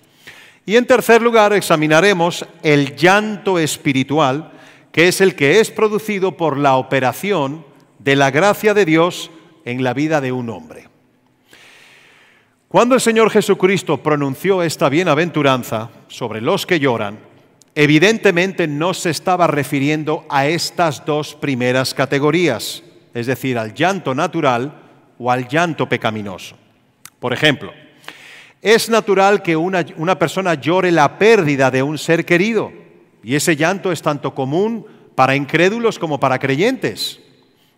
Y 0.64 0.76
en 0.76 0.86
tercer 0.86 1.20
lugar 1.20 1.52
examinaremos 1.52 2.46
el 2.62 2.94
llanto 2.96 3.58
espiritual, 3.58 4.52
que 4.92 5.08
es 5.08 5.20
el 5.20 5.34
que 5.34 5.60
es 5.60 5.70
producido 5.70 6.36
por 6.36 6.56
la 6.56 6.76
operación 6.76 7.64
de 7.98 8.16
la 8.16 8.30
gracia 8.30 8.74
de 8.74 8.84
Dios 8.84 9.30
en 9.64 9.84
la 9.84 9.94
vida 9.94 10.20
de 10.20 10.32
un 10.32 10.48
hombre. 10.50 10.89
Cuando 12.70 12.94
el 12.94 13.00
Señor 13.00 13.30
Jesucristo 13.30 13.96
pronunció 13.96 14.62
esta 14.62 14.88
bienaventuranza 14.88 15.90
sobre 16.06 16.40
los 16.40 16.66
que 16.66 16.78
lloran, 16.78 17.18
evidentemente 17.74 18.68
no 18.68 18.94
se 18.94 19.10
estaba 19.10 19.48
refiriendo 19.48 20.24
a 20.28 20.46
estas 20.46 21.04
dos 21.04 21.34
primeras 21.34 21.94
categorías, 21.94 22.84
es 23.12 23.26
decir, 23.26 23.58
al 23.58 23.74
llanto 23.74 24.14
natural 24.14 24.82
o 25.18 25.32
al 25.32 25.48
llanto 25.48 25.88
pecaminoso. 25.88 26.54
Por 27.18 27.32
ejemplo, 27.32 27.72
es 28.62 28.88
natural 28.88 29.42
que 29.42 29.56
una, 29.56 29.84
una, 29.96 30.16
persona 30.16 30.54
llore 30.54 30.92
la 30.92 31.18
pérdida 31.18 31.72
de 31.72 31.82
un 31.82 31.98
ser 31.98 32.24
querido, 32.24 32.70
y 33.24 33.34
ese 33.34 33.56
llanto 33.56 33.90
es 33.90 34.00
tanto 34.00 34.32
común 34.32 34.86
para 35.16 35.34
incrédulos 35.34 35.98
como 35.98 36.20
para 36.20 36.38
creyentes. 36.38 37.18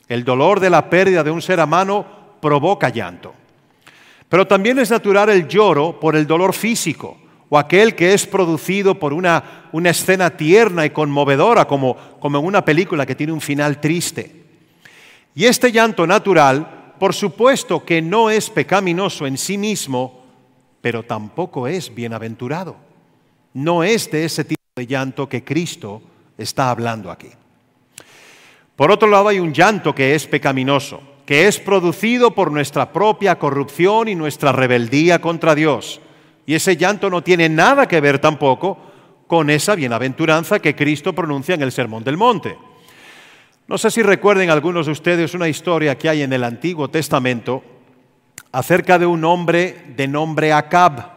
El 0.07 0.23
dolor 0.23 0.61
de 0.61 0.69
la 0.69 0.91
pérdida 0.91 1.25
de 1.25 1.31
un 1.31 1.41
ser 1.41 1.61
amado 1.61 2.37
provoca 2.43 2.91
llanto. 2.91 3.33
Pero 4.33 4.47
también 4.47 4.79
es 4.79 4.91
natural 4.91 5.29
el 5.29 5.47
lloro 5.47 6.01
por 6.01 6.17
el 6.17 6.27
dolor 6.27 6.55
físico 6.55 7.19
o 7.51 7.59
aquel 7.59 7.95
que 7.95 8.15
es 8.15 8.27
producido 8.27 8.99
por 8.99 9.13
una, 9.13 9.69
una 9.73 9.91
escena 9.91 10.31
tierna 10.31 10.87
y 10.87 10.91
conmovedora, 10.91 11.67
como, 11.67 11.95
como 12.19 12.39
en 12.39 12.47
una 12.47 12.65
película 12.65 13.05
que 13.05 13.15
tiene 13.15 13.35
un 13.35 13.43
final 13.43 13.79
triste. 13.79 14.35
Y 15.35 15.45
este 15.45 15.71
llanto 15.71 16.07
natural, 16.07 16.95
por 16.99 17.13
supuesto 17.13 17.85
que 17.85 18.01
no 18.01 18.31
es 18.31 18.49
pecaminoso 18.49 19.27
en 19.27 19.37
sí 19.37 19.59
mismo, 19.59 20.25
pero 20.81 21.03
tampoco 21.03 21.69
es 21.69 21.95
bienaventurado. 21.95 22.77
No 23.53 23.85
es 23.85 24.11
de 24.11 24.25
ese 24.25 24.45
tipo 24.45 24.63
de 24.77 24.87
llanto 24.87 25.29
que 25.29 25.45
Cristo 25.45 26.01
está 26.39 26.71
hablando 26.71 27.11
aquí. 27.11 27.29
Por 28.77 28.91
otro 28.91 29.09
lado, 29.09 29.29
hay 29.29 29.41
un 29.41 29.53
llanto 29.53 29.95
que 29.95 30.15
es 30.15 30.27
pecaminoso, 30.27 31.03
que 31.27 31.47
es 31.47 31.59
producido 31.59 32.33
por 32.33 32.51
nuestra 32.51 32.93
propia 32.93 33.39
corrupción 33.39 34.09
y 34.09 34.15
nuestra 34.15 34.53
rebeldía 34.53 35.21
contra 35.21 35.55
Dios. 35.55 36.01
Y 36.47 36.55
ese 36.55 36.77
llanto 36.77 37.09
no 37.11 37.23
tiene 37.23 37.49
nada 37.49 37.87
que 37.87 38.01
ver 38.01 38.19
tampoco 38.19 38.79
con 39.27 39.49
esa 39.49 39.75
bienaventuranza 39.75 40.59
que 40.59 40.75
Cristo 40.75 41.15
pronuncia 41.15 41.55
en 41.55 41.63
el 41.63 41.73
Sermón 41.73 42.05
del 42.05 42.17
Monte. 42.17 42.59
No 43.69 43.79
sé 43.79 43.91
si 43.91 44.03
recuerden 44.03 44.51
algunos 44.51 44.87
de 44.87 44.93
ustedes 44.93 45.35
una 45.35 45.49
historia 45.49 45.97
que 45.97 46.09
hay 46.09 46.23
en 46.23 46.33
el 46.33 46.45
Antiguo 46.45 46.89
Testamento 46.89 47.63
acerca 48.51 48.99
de 48.99 49.07
un 49.07 49.25
hombre 49.25 49.95
de 49.97 50.09
nombre 50.09 50.53
Acab. 50.53 51.11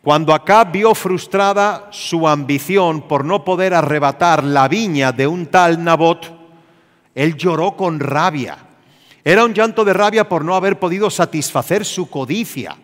Cuando 0.00 0.32
Acab 0.32 0.72
vio 0.72 0.94
frustrada 0.94 1.88
su 1.90 2.26
ambición 2.28 3.02
por 3.02 3.24
no 3.24 3.44
poder 3.44 3.74
arrebatar 3.74 4.44
la 4.44 4.68
viña 4.68 5.12
de 5.12 5.26
un 5.26 5.46
tal 5.46 5.82
Nabot, 5.82 6.32
él 7.14 7.36
lloró 7.36 7.76
con 7.76 7.98
rabia. 8.00 8.67
Era 9.24 9.44
un 9.44 9.54
llanto 9.54 9.84
de 9.84 9.92
rabia 9.92 10.28
por 10.28 10.44
no 10.44 10.54
haber 10.54 10.78
podido 10.78 11.10
satisfacer 11.10 11.84
su 11.84 12.08
codicia. 12.08 12.76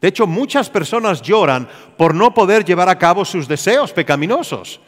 De 0.00 0.08
hecho, 0.08 0.26
muchas 0.26 0.70
personas 0.70 1.22
lloran 1.22 1.68
por 1.96 2.14
no 2.14 2.32
poder 2.32 2.64
llevar 2.64 2.88
a 2.88 2.98
cabo 2.98 3.24
sus 3.24 3.48
deseos 3.48 3.92
pecaminosos. 3.92 4.80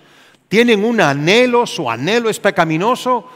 Tienen 0.48 0.84
un 0.84 1.00
anhelo, 1.00 1.66
su 1.66 1.90
anhelo 1.90 2.28
es 2.28 2.40
pecaminoso, 2.40 3.26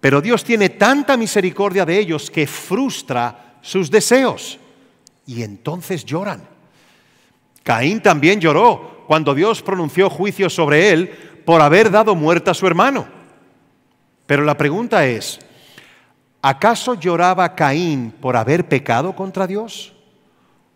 pero 0.00 0.20
Dios 0.20 0.44
tiene 0.44 0.70
tanta 0.70 1.16
misericordia 1.16 1.84
de 1.84 1.98
ellos 1.98 2.30
que 2.30 2.46
frustra 2.46 3.58
sus 3.62 3.90
deseos. 3.90 4.58
Y 5.26 5.42
entonces 5.42 6.04
lloran. 6.04 6.46
Caín 7.62 8.00
también 8.00 8.40
lloró 8.40 9.04
cuando 9.06 9.34
Dios 9.34 9.62
pronunció 9.62 10.08
juicio 10.08 10.48
sobre 10.48 10.90
él 10.90 11.08
por 11.44 11.60
haber 11.60 11.90
dado 11.90 12.14
muerte 12.14 12.50
a 12.50 12.54
su 12.54 12.66
hermano. 12.66 13.06
Pero 14.26 14.44
la 14.44 14.56
pregunta 14.56 15.06
es, 15.06 15.38
¿acaso 16.48 16.94
lloraba 16.94 17.56
Caín 17.56 18.12
por 18.20 18.36
haber 18.36 18.68
pecado 18.68 19.16
contra 19.16 19.48
Dios? 19.48 19.92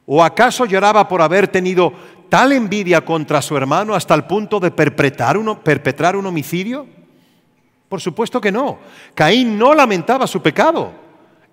¿O 0.04 0.22
acaso 0.24 0.64
lloraba 0.64 1.06
por 1.06 1.22
haber 1.22 1.46
tenido 1.46 1.92
tal 2.28 2.50
envidia 2.50 3.04
contra 3.04 3.40
su 3.40 3.56
hermano 3.56 3.94
hasta 3.94 4.14
el 4.14 4.24
punto 4.24 4.58
de 4.58 4.72
perpetrar, 4.72 5.36
un 6.16 6.26
homicidio? 6.26 6.88
Por 7.88 8.00
supuesto 8.00 8.40
que 8.40 8.50
no. 8.50 8.80
Caín 9.14 9.56
no 9.56 9.72
lamentaba 9.72 10.26
su 10.26 10.42
pecado. 10.42 10.92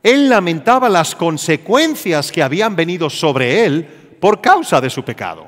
Él 0.02 0.30
lamentaba 0.30 0.90
las 0.90 1.14
consecuencias 1.14 2.32
que 2.32 2.42
habían 2.42 2.76
venido 2.76 3.12
sobre 3.12 3.66
él 3.66 3.84
por 4.20 4.42
causa 4.42 4.82
de 4.82 4.90
su 4.90 5.04
pecado. 5.04 5.48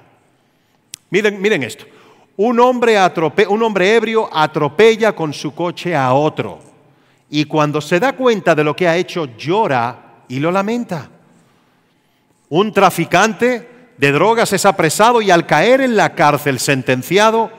Miren, 1.10 1.42
miren 1.42 1.64
esto. 1.64 1.86
Un 2.38 2.60
hombre 2.60 3.96
ebrio 3.96 4.30
atropella 4.32 5.16
con 5.16 5.34
su 5.34 5.56
coche 5.56 5.96
a 5.96 6.14
otro 6.14 6.69
y 7.30 7.46
cuando 7.46 7.80
se 7.82 8.00
da 8.00 8.14
cuenta 8.14 8.56
de 8.56 8.64
lo 8.64 8.76
que 8.76 8.88
ha 8.88 8.98
hecho 8.98 9.26
llora 9.38 10.24
y 10.28 10.40
lo 10.40 10.52
lamenta. 10.52 11.10
Un 12.50 12.74
traficante 12.74 13.70
de 13.98 14.12
drogas 14.12 14.54
es 14.54 14.66
apresado 14.66 15.22
y 15.22 15.30
al 15.30 15.46
caer 15.46 15.82
en 15.82 15.96
la 15.96 16.16
cárcel 16.16 16.60
sentenciado 16.60 17.52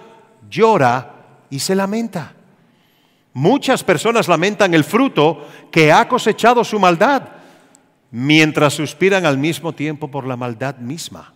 llora 0.49 1.15
y 1.51 1.61
se 1.61 1.75
lamenta. 1.75 2.35
Muchas 3.33 3.85
personas 3.85 4.27
lamentan 4.27 4.75
el 4.75 4.83
fruto 4.83 5.47
que 5.71 5.93
ha 5.93 6.09
cosechado 6.09 6.65
su 6.65 6.81
maldad, 6.81 7.23
mientras 8.11 8.75
suspiran 8.75 9.25
al 9.25 9.39
mismo 9.39 9.73
tiempo 9.73 10.11
por 10.11 10.27
la 10.27 10.37
maldad 10.37 10.77
misma. 10.79 11.33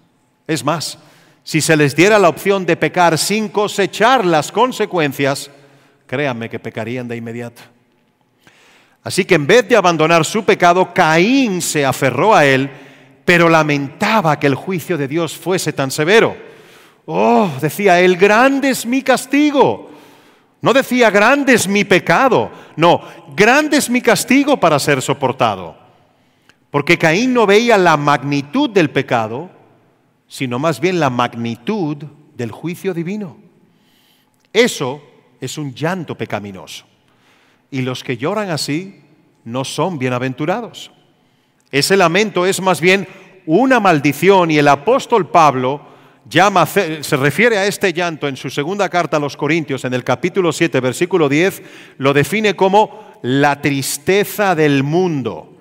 Es 0.49 0.65
más, 0.65 0.99
si 1.45 1.61
se 1.61 1.77
les 1.77 1.95
diera 1.95 2.19
la 2.19 2.29
opción 2.29 2.67
de 2.67 2.77
pecar 2.77 3.17
sin 3.17 3.49
cosechar 3.49 4.25
las 4.25 4.51
consecuencias, 4.51 5.51
créanme 6.07 6.51
que 6.51 6.59
pecarían 6.59 7.07
de 7.07 7.17
inmediato. 7.17 7.74
Así 9.05 9.27
que 9.27 9.35
en 9.35 9.47
vez 9.47 9.69
de 9.69 9.77
abandonar 9.77 10.25
su 10.25 10.45
pecado, 10.45 10.93
Caín 10.95 11.61
se 11.61 11.85
aferró 11.85 12.35
a 12.35 12.47
él, 12.47 12.71
pero 13.27 13.51
lamentaba 13.51 14.41
que 14.41 14.47
el 14.47 14.55
juicio 14.55 14.97
de 14.97 15.07
Dios 15.07 15.37
fuese 15.37 15.75
tan 15.75 15.91
severo. 15.91 16.35
Oh, 17.05 17.51
decía 17.61 18.01
él, 18.01 18.17
grande 18.17 18.71
es 18.71 18.87
mi 18.87 19.03
castigo. 19.03 19.91
No 20.63 20.73
decía, 20.73 21.11
grande 21.11 21.53
es 21.53 21.69
mi 21.69 21.85
pecado. 21.85 22.51
No, 22.77 23.03
grande 23.37 23.77
es 23.77 23.91
mi 23.91 24.01
castigo 24.01 24.59
para 24.59 24.79
ser 24.79 25.03
soportado. 25.03 25.77
Porque 26.71 26.97
Caín 26.97 27.35
no 27.35 27.45
veía 27.45 27.77
la 27.77 27.99
magnitud 27.99 28.71
del 28.71 28.89
pecado, 28.89 29.51
sino 30.27 30.59
más 30.59 30.81
bien 30.81 30.99
la 30.99 31.11
magnitud 31.11 31.99
del 32.35 32.51
juicio 32.51 32.95
divino. 32.95 33.37
Eso 34.51 35.03
es 35.39 35.59
un 35.59 35.75
llanto 35.75 36.15
pecaminoso. 36.15 36.87
Y 37.75 37.83
los 37.83 38.05
que 38.05 38.17
lloran 38.17 38.51
así 38.51 39.01
no 39.43 39.65
son 39.65 39.99
bienaventurados. 39.99 40.93
Ese 41.73 41.97
lamento 41.97 42.47
es 42.47 42.61
más 42.61 42.81
bien 42.81 43.09
una 43.47 43.81
maldición 43.81 44.53
y 44.53 44.59
el 44.59 44.69
apóstol 44.69 45.29
Pablo 45.29 45.85
se 46.31 47.17
refiere 47.17 47.59
a 47.59 47.67
este 47.67 47.93
llanto 47.93 48.29
en 48.29 48.37
su 48.37 48.49
segunda 48.49 48.89
carta 48.89 49.17
a 49.17 49.21
los 49.21 49.37
Corintios, 49.37 49.85
en 49.85 49.93
el 49.93 50.05
capítulo 50.05 50.53
7, 50.53 50.79
versículo 50.79 51.29
10, 51.29 51.63
lo 51.99 52.13
define 52.13 52.55
como 52.55 53.13
la 53.23 53.61
tristeza 53.61 54.55
del 54.55 54.85
mundo. 54.85 55.59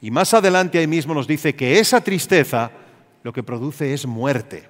Y 0.00 0.10
más 0.10 0.32
adelante 0.32 0.78
ahí 0.78 0.86
mismo 0.86 1.12
nos 1.12 1.28
dice 1.28 1.54
que 1.54 1.78
esa 1.78 2.00
tristeza 2.00 2.70
lo 3.22 3.34
que 3.34 3.42
produce 3.42 3.92
es 3.92 4.06
muerte. 4.06 4.66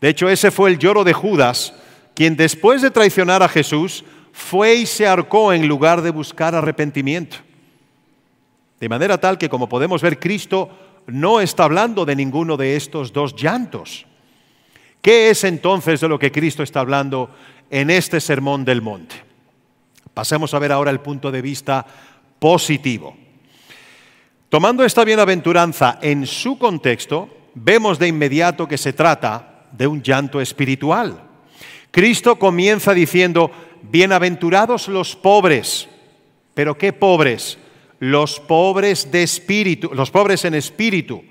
De 0.00 0.10
hecho, 0.10 0.28
ese 0.28 0.52
fue 0.52 0.70
el 0.70 0.78
lloro 0.78 1.02
de 1.02 1.12
Judas, 1.12 1.74
quien 2.14 2.36
después 2.36 2.82
de 2.82 2.92
traicionar 2.92 3.42
a 3.42 3.48
Jesús 3.48 4.04
fue 4.34 4.74
y 4.74 4.86
se 4.86 5.06
arcó 5.06 5.52
en 5.52 5.68
lugar 5.68 6.02
de 6.02 6.10
buscar 6.10 6.56
arrepentimiento. 6.56 7.36
De 8.80 8.88
manera 8.88 9.16
tal 9.16 9.38
que, 9.38 9.48
como 9.48 9.68
podemos 9.68 10.02
ver, 10.02 10.18
Cristo 10.18 10.68
no 11.06 11.40
está 11.40 11.64
hablando 11.64 12.04
de 12.04 12.16
ninguno 12.16 12.56
de 12.56 12.74
estos 12.74 13.12
dos 13.12 13.36
llantos. 13.36 14.06
¿Qué 15.00 15.30
es 15.30 15.44
entonces 15.44 16.00
de 16.00 16.08
lo 16.08 16.18
que 16.18 16.32
Cristo 16.32 16.64
está 16.64 16.80
hablando 16.80 17.30
en 17.70 17.90
este 17.90 18.20
sermón 18.20 18.64
del 18.64 18.82
monte? 18.82 19.14
Pasemos 20.12 20.52
a 20.52 20.58
ver 20.58 20.72
ahora 20.72 20.90
el 20.90 20.98
punto 20.98 21.30
de 21.30 21.40
vista 21.40 21.86
positivo. 22.40 23.16
Tomando 24.48 24.84
esta 24.84 25.04
bienaventuranza 25.04 26.00
en 26.02 26.26
su 26.26 26.58
contexto, 26.58 27.28
vemos 27.54 28.00
de 28.00 28.08
inmediato 28.08 28.66
que 28.66 28.78
se 28.78 28.92
trata 28.92 29.66
de 29.70 29.86
un 29.86 30.02
llanto 30.02 30.40
espiritual. 30.40 31.22
Cristo 31.92 32.36
comienza 32.40 32.92
diciendo, 32.92 33.52
bienaventurados 33.90 34.88
los 34.88 35.16
pobres, 35.16 35.88
pero 36.54 36.76
¿qué 36.76 36.92
pobres? 36.92 37.58
Los 37.98 38.40
pobres 38.40 39.10
de 39.10 39.22
espíritu, 39.22 39.90
los 39.94 40.10
pobres 40.10 40.44
en 40.44 40.54
espíritu. 40.54 41.22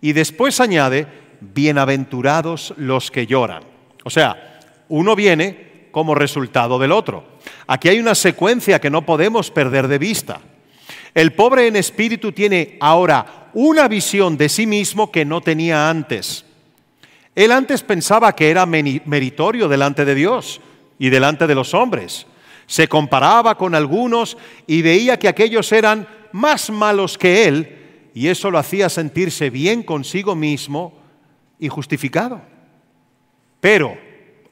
Y 0.00 0.12
después 0.12 0.60
añade, 0.60 1.06
bienaventurados 1.40 2.74
los 2.76 3.10
que 3.10 3.26
lloran. 3.26 3.62
O 4.04 4.10
sea, 4.10 4.60
uno 4.88 5.16
viene 5.16 5.88
como 5.90 6.14
resultado 6.14 6.78
del 6.78 6.92
otro. 6.92 7.24
Aquí 7.66 7.88
hay 7.88 8.00
una 8.00 8.14
secuencia 8.14 8.80
que 8.80 8.90
no 8.90 9.06
podemos 9.06 9.50
perder 9.50 9.88
de 9.88 9.98
vista. 9.98 10.40
El 11.14 11.32
pobre 11.32 11.66
en 11.68 11.76
espíritu 11.76 12.32
tiene 12.32 12.76
ahora 12.80 13.50
una 13.54 13.86
visión 13.88 14.36
de 14.36 14.48
sí 14.48 14.66
mismo 14.66 15.10
que 15.10 15.24
no 15.24 15.40
tenía 15.40 15.88
antes. 15.88 16.44
Él 17.34 17.52
antes 17.52 17.82
pensaba 17.82 18.34
que 18.34 18.50
era 18.50 18.66
meritorio 18.66 19.68
delante 19.68 20.04
de 20.04 20.14
Dios 20.14 20.60
y 20.98 21.10
delante 21.10 21.46
de 21.46 21.54
los 21.54 21.74
hombres. 21.74 22.26
Se 22.66 22.88
comparaba 22.88 23.56
con 23.56 23.74
algunos 23.74 24.36
y 24.66 24.82
veía 24.82 25.18
que 25.18 25.28
aquellos 25.28 25.70
eran 25.72 26.08
más 26.32 26.70
malos 26.70 27.18
que 27.18 27.44
él 27.46 28.10
y 28.14 28.28
eso 28.28 28.50
lo 28.50 28.58
hacía 28.58 28.88
sentirse 28.88 29.50
bien 29.50 29.82
consigo 29.82 30.34
mismo 30.34 30.94
y 31.58 31.68
justificado. 31.68 32.40
Pero 33.60 33.96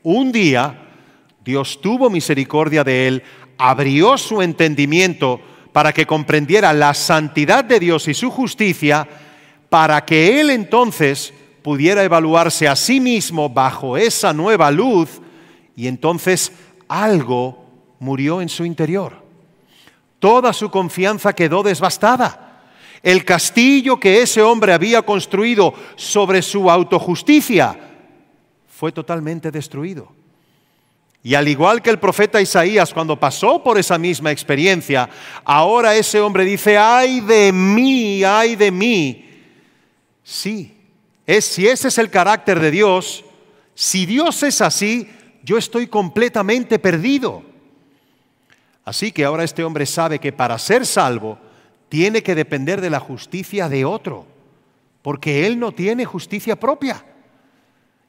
un 0.02 0.32
día 0.32 0.82
Dios 1.44 1.80
tuvo 1.80 2.10
misericordia 2.10 2.84
de 2.84 3.06
él, 3.06 3.22
abrió 3.58 4.18
su 4.18 4.42
entendimiento 4.42 5.40
para 5.72 5.92
que 5.92 6.06
comprendiera 6.06 6.72
la 6.72 6.92
santidad 6.94 7.64
de 7.64 7.80
Dios 7.80 8.06
y 8.08 8.14
su 8.14 8.30
justicia, 8.30 9.08
para 9.68 10.04
que 10.04 10.40
él 10.40 10.50
entonces 10.50 11.32
pudiera 11.62 12.04
evaluarse 12.04 12.68
a 12.68 12.76
sí 12.76 13.00
mismo 13.00 13.48
bajo 13.48 13.96
esa 13.96 14.32
nueva 14.32 14.70
luz 14.70 15.21
y 15.76 15.86
entonces 15.86 16.52
algo 16.88 17.64
murió 17.98 18.42
en 18.42 18.48
su 18.48 18.64
interior. 18.64 19.22
Toda 20.18 20.52
su 20.52 20.70
confianza 20.70 21.32
quedó 21.32 21.62
desbastada. 21.62 22.62
El 23.02 23.24
castillo 23.24 23.98
que 23.98 24.22
ese 24.22 24.40
hombre 24.42 24.72
había 24.72 25.02
construido 25.02 25.74
sobre 25.96 26.42
su 26.42 26.70
autojusticia 26.70 27.76
fue 28.68 28.92
totalmente 28.92 29.50
destruido. 29.50 30.12
Y 31.24 31.34
al 31.34 31.46
igual 31.46 31.82
que 31.82 31.90
el 31.90 32.00
profeta 32.00 32.40
Isaías 32.40 32.92
cuando 32.92 33.18
pasó 33.18 33.62
por 33.62 33.78
esa 33.78 33.96
misma 33.96 34.32
experiencia, 34.32 35.08
ahora 35.44 35.94
ese 35.94 36.20
hombre 36.20 36.44
dice, 36.44 36.76
ay 36.76 37.20
de 37.20 37.52
mí, 37.52 38.24
ay 38.24 38.56
de 38.56 38.70
mí. 38.72 39.28
Sí, 40.24 40.76
es, 41.26 41.44
si 41.44 41.66
ese 41.66 41.88
es 41.88 41.98
el 41.98 42.10
carácter 42.10 42.58
de 42.58 42.72
Dios, 42.72 43.24
si 43.74 44.04
Dios 44.04 44.42
es 44.42 44.60
así, 44.60 45.08
yo 45.42 45.58
estoy 45.58 45.86
completamente 45.86 46.78
perdido. 46.78 47.42
Así 48.84 49.12
que 49.12 49.24
ahora 49.24 49.44
este 49.44 49.64
hombre 49.64 49.86
sabe 49.86 50.18
que 50.18 50.32
para 50.32 50.58
ser 50.58 50.86
salvo 50.86 51.38
tiene 51.88 52.22
que 52.22 52.34
depender 52.34 52.80
de 52.80 52.90
la 52.90 53.00
justicia 53.00 53.68
de 53.68 53.84
otro, 53.84 54.26
porque 55.02 55.46
él 55.46 55.58
no 55.58 55.72
tiene 55.72 56.04
justicia 56.04 56.56
propia. 56.56 57.04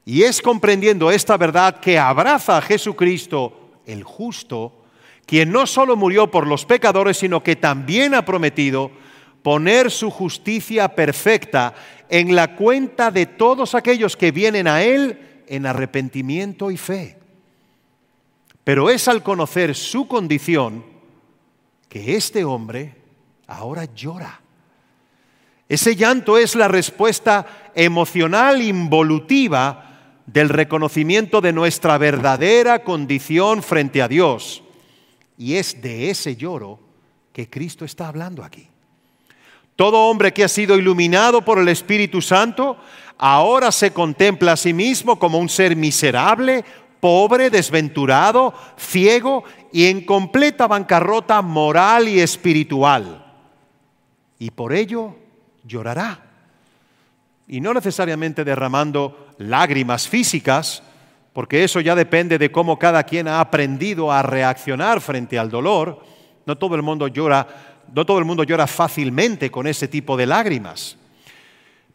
Y 0.04 0.22
es 0.22 0.42
comprendiendo 0.42 1.10
esta 1.10 1.36
verdad 1.36 1.80
que 1.80 1.98
abraza 1.98 2.58
a 2.58 2.62
Jesucristo, 2.62 3.70
el 3.86 4.02
justo, 4.02 4.84
quien 5.26 5.50
no 5.50 5.66
solo 5.66 5.96
murió 5.96 6.30
por 6.30 6.46
los 6.46 6.64
pecadores, 6.64 7.18
sino 7.18 7.42
que 7.42 7.56
también 7.56 8.14
ha 8.14 8.24
prometido 8.24 8.90
poner 9.42 9.90
su 9.90 10.10
justicia 10.10 10.88
perfecta 10.88 11.74
en 12.08 12.34
la 12.34 12.56
cuenta 12.56 13.10
de 13.10 13.26
todos 13.26 13.74
aquellos 13.74 14.16
que 14.16 14.30
vienen 14.30 14.66
a 14.66 14.82
Él 14.82 15.42
en 15.46 15.66
arrepentimiento 15.66 16.70
y 16.70 16.76
fe. 16.76 17.18
Pero 18.64 18.88
es 18.88 19.06
al 19.08 19.22
conocer 19.22 19.74
su 19.74 20.08
condición 20.08 20.84
que 21.88 22.16
este 22.16 22.44
hombre 22.44 22.96
ahora 23.46 23.84
llora. 23.94 24.40
Ese 25.68 25.94
llanto 25.96 26.38
es 26.38 26.54
la 26.54 26.68
respuesta 26.68 27.70
emocional 27.74 28.62
involutiva 28.62 30.20
del 30.26 30.48
reconocimiento 30.48 31.40
de 31.40 31.52
nuestra 31.52 31.98
verdadera 31.98 32.82
condición 32.82 33.62
frente 33.62 34.02
a 34.02 34.08
Dios. 34.08 34.62
Y 35.36 35.54
es 35.54 35.80
de 35.82 36.10
ese 36.10 36.36
lloro 36.36 36.80
que 37.32 37.50
Cristo 37.50 37.84
está 37.84 38.08
hablando 38.08 38.42
aquí. 38.42 38.68
Todo 39.76 40.08
hombre 40.08 40.32
que 40.32 40.44
ha 40.44 40.48
sido 40.48 40.78
iluminado 40.78 41.44
por 41.44 41.58
el 41.58 41.68
Espíritu 41.68 42.22
Santo 42.22 42.76
ahora 43.18 43.72
se 43.72 43.92
contempla 43.92 44.52
a 44.52 44.56
sí 44.56 44.72
mismo 44.72 45.18
como 45.18 45.38
un 45.38 45.48
ser 45.48 45.74
miserable, 45.74 46.64
pobre, 47.04 47.50
desventurado, 47.50 48.54
ciego 48.78 49.44
y 49.70 49.88
en 49.88 50.06
completa 50.06 50.66
bancarrota 50.66 51.42
moral 51.42 52.08
y 52.08 52.18
espiritual. 52.18 53.22
Y 54.38 54.50
por 54.50 54.72
ello 54.72 55.14
llorará. 55.64 56.18
Y 57.46 57.60
no 57.60 57.74
necesariamente 57.74 58.42
derramando 58.42 59.28
lágrimas 59.36 60.08
físicas, 60.08 60.82
porque 61.34 61.62
eso 61.62 61.78
ya 61.80 61.94
depende 61.94 62.38
de 62.38 62.50
cómo 62.50 62.78
cada 62.78 63.02
quien 63.02 63.28
ha 63.28 63.38
aprendido 63.38 64.10
a 64.10 64.22
reaccionar 64.22 65.02
frente 65.02 65.38
al 65.38 65.50
dolor. 65.50 66.02
No 66.46 66.56
todo 66.56 66.74
el 66.74 66.80
mundo 66.80 67.08
llora, 67.08 67.46
no 67.92 68.06
todo 68.06 68.18
el 68.18 68.24
mundo 68.24 68.44
llora 68.44 68.66
fácilmente 68.66 69.50
con 69.50 69.66
ese 69.66 69.88
tipo 69.88 70.16
de 70.16 70.24
lágrimas. 70.24 70.96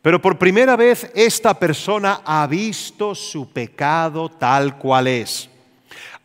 Pero 0.01 0.21
por 0.21 0.37
primera 0.37 0.75
vez 0.75 1.11
esta 1.13 1.53
persona 1.53 2.21
ha 2.23 2.47
visto 2.47 3.13
su 3.13 3.49
pecado 3.49 4.29
tal 4.29 4.77
cual 4.77 5.07
es. 5.07 5.49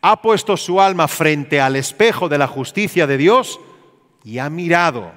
Ha 0.00 0.20
puesto 0.20 0.56
su 0.56 0.80
alma 0.80 1.08
frente 1.08 1.60
al 1.60 1.76
espejo 1.76 2.28
de 2.28 2.38
la 2.38 2.46
justicia 2.46 3.06
de 3.06 3.16
Dios 3.16 3.58
y 4.22 4.38
ha 4.38 4.48
mirado. 4.48 5.12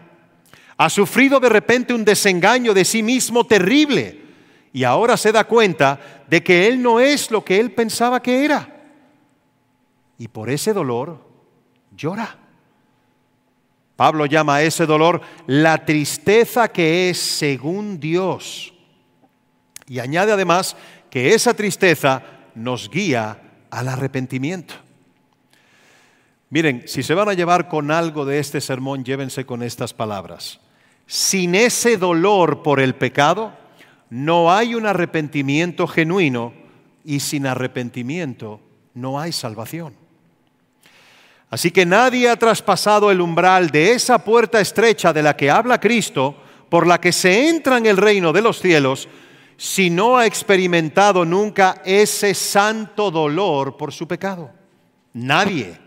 Ha 0.77 0.89
sufrido 0.89 1.39
de 1.39 1.49
repente 1.49 1.93
un 1.93 2.05
desengaño 2.05 2.73
de 2.73 2.85
sí 2.85 3.03
mismo 3.03 3.45
terrible 3.45 4.21
y 4.73 4.83
ahora 4.83 5.17
se 5.17 5.31
da 5.31 5.43
cuenta 5.43 6.23
de 6.27 6.43
que 6.43 6.67
él 6.67 6.81
no 6.81 6.99
es 6.99 7.31
lo 7.31 7.43
que 7.43 7.59
él 7.59 7.71
pensaba 7.71 8.21
que 8.21 8.45
era. 8.45 8.75
Y 10.17 10.27
por 10.27 10.49
ese 10.49 10.73
dolor 10.73 11.23
llora. 11.95 12.46
Pablo 13.97 14.27
llama 14.27 14.57
a 14.57 14.63
ese 14.63 14.85
dolor 14.85 15.21
la 15.47 15.83
tristeza 15.83 16.69
que 16.69 17.09
es 17.09 17.17
según 17.17 17.99
Dios. 17.99 18.73
Y 19.87 19.99
añade 19.99 20.31
además 20.31 20.77
que 21.09 21.33
esa 21.33 21.55
tristeza 21.55 22.21
nos 22.53 22.89
guía 22.89 23.41
al 23.71 23.87
arrepentimiento. 23.87 24.75
Miren, 26.49 26.83
si 26.85 27.01
se 27.01 27.15
van 27.15 27.27
a 27.27 27.33
llevar 27.33 27.67
con 27.67 27.91
algo 27.91 28.23
de 28.23 28.39
este 28.39 28.61
sermón, 28.61 29.03
llévense 29.03 29.45
con 29.45 29.63
estas 29.63 29.93
palabras. 29.93 30.59
Sin 31.07 31.55
ese 31.55 31.97
dolor 31.97 32.61
por 32.61 32.79
el 32.79 32.93
pecado, 32.93 33.53
no 34.11 34.53
hay 34.53 34.75
un 34.75 34.85
arrepentimiento 34.85 35.87
genuino 35.87 36.53
y 37.03 37.19
sin 37.19 37.47
arrepentimiento 37.47 38.61
no 38.93 39.19
hay 39.19 39.31
salvación. 39.31 40.06
Así 41.49 41.71
que 41.71 41.85
nadie 41.85 42.29
ha 42.29 42.35
traspasado 42.35 43.09
el 43.09 43.21
umbral 43.21 43.69
de 43.69 43.91
esa 43.91 44.19
puerta 44.19 44.59
estrecha 44.59 45.13
de 45.13 45.23
la 45.23 45.35
que 45.35 45.49
habla 45.49 45.79
Cristo, 45.79 46.35
por 46.69 46.85
la 46.85 46.99
que 46.99 47.13
se 47.13 47.49
entra 47.49 47.77
en 47.77 47.85
el 47.85 47.95
reino 47.95 48.33
de 48.33 48.41
los 48.41 48.59
cielos, 48.59 49.07
si 49.55 49.89
no 49.89 50.17
ha 50.17 50.25
experimentado 50.25 51.23
nunca 51.25 51.81
ese 51.85 52.33
santo 52.33 53.09
dolor 53.09 53.77
por 53.77 53.93
su 53.93 54.07
pecado. 54.07 54.51
Nadie. 55.13 55.79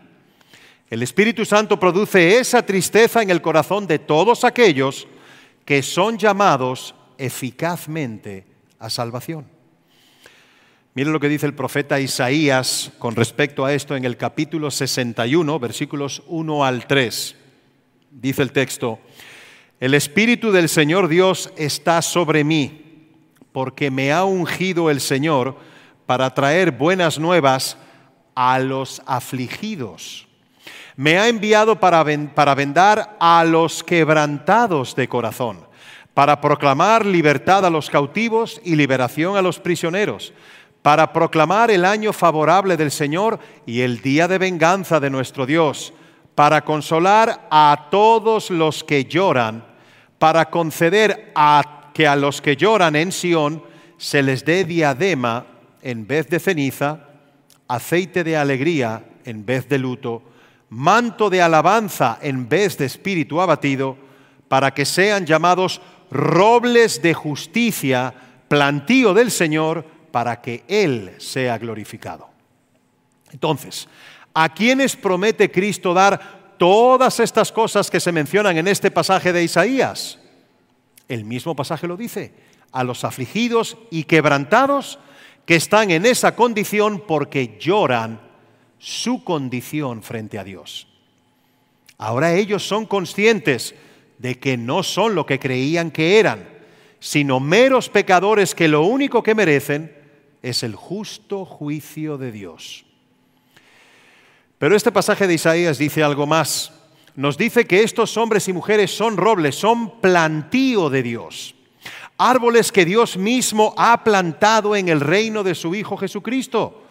El 0.88 1.02
Espíritu 1.02 1.44
Santo 1.44 1.78
produce 1.78 2.38
esa 2.38 2.62
tristeza 2.62 3.22
en 3.22 3.30
el 3.30 3.42
corazón 3.42 3.86
de 3.86 4.00
todos 4.00 4.44
aquellos 4.44 5.06
que 5.64 5.82
son 5.82 6.18
llamados 6.18 6.94
eficazmente 7.16 8.44
a 8.78 8.90
salvación. 8.90 9.59
Miren 10.92 11.12
lo 11.12 11.20
que 11.20 11.28
dice 11.28 11.46
el 11.46 11.54
profeta 11.54 12.00
Isaías 12.00 12.90
con 12.98 13.14
respecto 13.14 13.64
a 13.64 13.72
esto 13.72 13.94
en 13.94 14.04
el 14.04 14.16
capítulo 14.16 14.72
61, 14.72 15.60
versículos 15.60 16.24
1 16.26 16.64
al 16.64 16.88
3. 16.88 17.36
Dice 18.10 18.42
el 18.42 18.50
texto, 18.50 18.98
el 19.78 19.94
Espíritu 19.94 20.50
del 20.50 20.68
Señor 20.68 21.06
Dios 21.06 21.52
está 21.56 22.02
sobre 22.02 22.42
mí, 22.42 23.06
porque 23.52 23.92
me 23.92 24.10
ha 24.10 24.24
ungido 24.24 24.90
el 24.90 25.00
Señor 25.00 25.56
para 26.06 26.34
traer 26.34 26.72
buenas 26.72 27.20
nuevas 27.20 27.76
a 28.34 28.58
los 28.58 29.00
afligidos. 29.06 30.26
Me 30.96 31.18
ha 31.18 31.28
enviado 31.28 31.78
para 31.78 32.02
vendar 32.02 33.16
a 33.20 33.44
los 33.44 33.84
quebrantados 33.84 34.96
de 34.96 35.06
corazón, 35.06 35.68
para 36.14 36.40
proclamar 36.40 37.06
libertad 37.06 37.64
a 37.64 37.70
los 37.70 37.88
cautivos 37.88 38.60
y 38.64 38.74
liberación 38.74 39.36
a 39.36 39.42
los 39.42 39.60
prisioneros 39.60 40.32
para 40.82 41.12
proclamar 41.12 41.70
el 41.70 41.84
año 41.84 42.12
favorable 42.12 42.76
del 42.76 42.90
Señor 42.90 43.38
y 43.66 43.82
el 43.82 44.00
día 44.00 44.28
de 44.28 44.38
venganza 44.38 44.98
de 45.00 45.10
nuestro 45.10 45.46
Dios, 45.46 45.92
para 46.34 46.64
consolar 46.64 47.48
a 47.50 47.88
todos 47.90 48.50
los 48.50 48.82
que 48.82 49.04
lloran, 49.04 49.64
para 50.18 50.48
conceder 50.50 51.32
a 51.34 51.90
que 51.92 52.06
a 52.06 52.16
los 52.16 52.40
que 52.40 52.56
lloran 52.56 52.96
en 52.96 53.12
Sión 53.12 53.62
se 53.98 54.22
les 54.22 54.44
dé 54.44 54.64
diadema 54.64 55.44
en 55.82 56.06
vez 56.06 56.28
de 56.28 56.40
ceniza, 56.40 57.08
aceite 57.68 58.24
de 58.24 58.36
alegría 58.36 59.04
en 59.24 59.44
vez 59.44 59.68
de 59.68 59.78
luto, 59.78 60.22
manto 60.70 61.28
de 61.28 61.42
alabanza 61.42 62.18
en 62.22 62.48
vez 62.48 62.78
de 62.78 62.86
espíritu 62.86 63.40
abatido, 63.40 63.96
para 64.48 64.72
que 64.72 64.84
sean 64.84 65.26
llamados 65.26 65.80
robles 66.10 67.02
de 67.02 67.14
justicia, 67.14 68.14
plantío 68.48 69.14
del 69.14 69.30
Señor, 69.30 69.84
para 70.10 70.40
que 70.40 70.64
Él 70.68 71.14
sea 71.18 71.58
glorificado. 71.58 72.28
Entonces, 73.32 73.88
¿a 74.34 74.52
quiénes 74.52 74.96
promete 74.96 75.50
Cristo 75.50 75.94
dar 75.94 76.54
todas 76.58 77.20
estas 77.20 77.52
cosas 77.52 77.90
que 77.90 78.00
se 78.00 78.12
mencionan 78.12 78.56
en 78.58 78.68
este 78.68 78.90
pasaje 78.90 79.32
de 79.32 79.44
Isaías? 79.44 80.18
El 81.08 81.24
mismo 81.24 81.56
pasaje 81.56 81.86
lo 81.86 81.96
dice, 81.96 82.32
a 82.72 82.84
los 82.84 83.04
afligidos 83.04 83.76
y 83.90 84.04
quebrantados 84.04 84.98
que 85.46 85.56
están 85.56 85.90
en 85.90 86.06
esa 86.06 86.36
condición 86.36 87.02
porque 87.06 87.56
lloran 87.58 88.20
su 88.78 89.24
condición 89.24 90.02
frente 90.02 90.38
a 90.38 90.44
Dios. 90.44 90.86
Ahora 91.98 92.32
ellos 92.34 92.66
son 92.66 92.86
conscientes 92.86 93.74
de 94.18 94.38
que 94.38 94.56
no 94.56 94.82
son 94.82 95.14
lo 95.14 95.26
que 95.26 95.38
creían 95.38 95.90
que 95.90 96.18
eran, 96.18 96.48
sino 96.98 97.40
meros 97.40 97.88
pecadores 97.88 98.54
que 98.54 98.68
lo 98.68 98.82
único 98.82 99.22
que 99.22 99.34
merecen 99.34 99.99
es 100.42 100.62
el 100.62 100.74
justo 100.74 101.44
juicio 101.44 102.18
de 102.18 102.32
Dios. 102.32 102.84
Pero 104.58 104.76
este 104.76 104.92
pasaje 104.92 105.26
de 105.26 105.34
Isaías 105.34 105.78
dice 105.78 106.02
algo 106.02 106.26
más. 106.26 106.72
Nos 107.16 107.36
dice 107.36 107.66
que 107.66 107.82
estos 107.82 108.16
hombres 108.16 108.46
y 108.48 108.52
mujeres 108.52 108.90
son 108.90 109.16
robles, 109.16 109.54
son 109.54 110.00
plantío 110.00 110.90
de 110.90 111.02
Dios. 111.02 111.54
Árboles 112.18 112.70
que 112.70 112.84
Dios 112.84 113.16
mismo 113.16 113.74
ha 113.76 114.04
plantado 114.04 114.76
en 114.76 114.88
el 114.88 115.00
reino 115.00 115.42
de 115.42 115.54
su 115.54 115.74
Hijo 115.74 115.96
Jesucristo. 115.96 116.84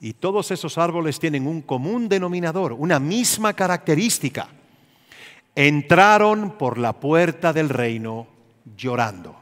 Y 0.00 0.14
todos 0.14 0.50
esos 0.50 0.78
árboles 0.78 1.20
tienen 1.20 1.46
un 1.46 1.62
común 1.62 2.08
denominador, 2.08 2.72
una 2.72 2.98
misma 2.98 3.52
característica. 3.52 4.48
Entraron 5.54 6.58
por 6.58 6.78
la 6.78 6.94
puerta 6.94 7.52
del 7.52 7.68
reino 7.68 8.26
llorando. 8.76 9.41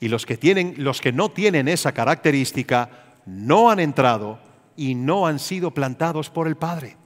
Y 0.00 0.08
los 0.08 0.26
que, 0.26 0.36
tienen, 0.36 0.74
los 0.78 1.00
que 1.00 1.12
no 1.12 1.30
tienen 1.30 1.68
esa 1.68 1.92
característica 1.92 2.90
no 3.26 3.70
han 3.70 3.80
entrado 3.80 4.38
y 4.76 4.94
no 4.94 5.26
han 5.26 5.38
sido 5.38 5.72
plantados 5.72 6.30
por 6.30 6.46
el 6.46 6.56
Padre. 6.56 6.96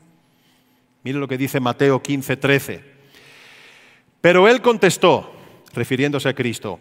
Miren 1.03 1.21
lo 1.21 1.29
que 1.29 1.39
dice 1.39 1.59
Mateo 1.59 2.03
15, 2.03 2.37
13. 2.37 2.85
Pero 4.21 4.47
él 4.47 4.61
contestó, 4.61 5.33
refiriéndose 5.73 6.29
a 6.29 6.35
Cristo, 6.35 6.81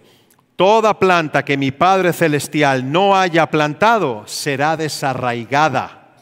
toda 0.55 0.99
planta 0.99 1.43
que 1.43 1.57
mi 1.57 1.71
Padre 1.71 2.13
Celestial 2.13 2.91
no 2.91 3.15
haya 3.15 3.49
plantado 3.49 4.23
será 4.27 4.75
desarraigada. 4.75 6.13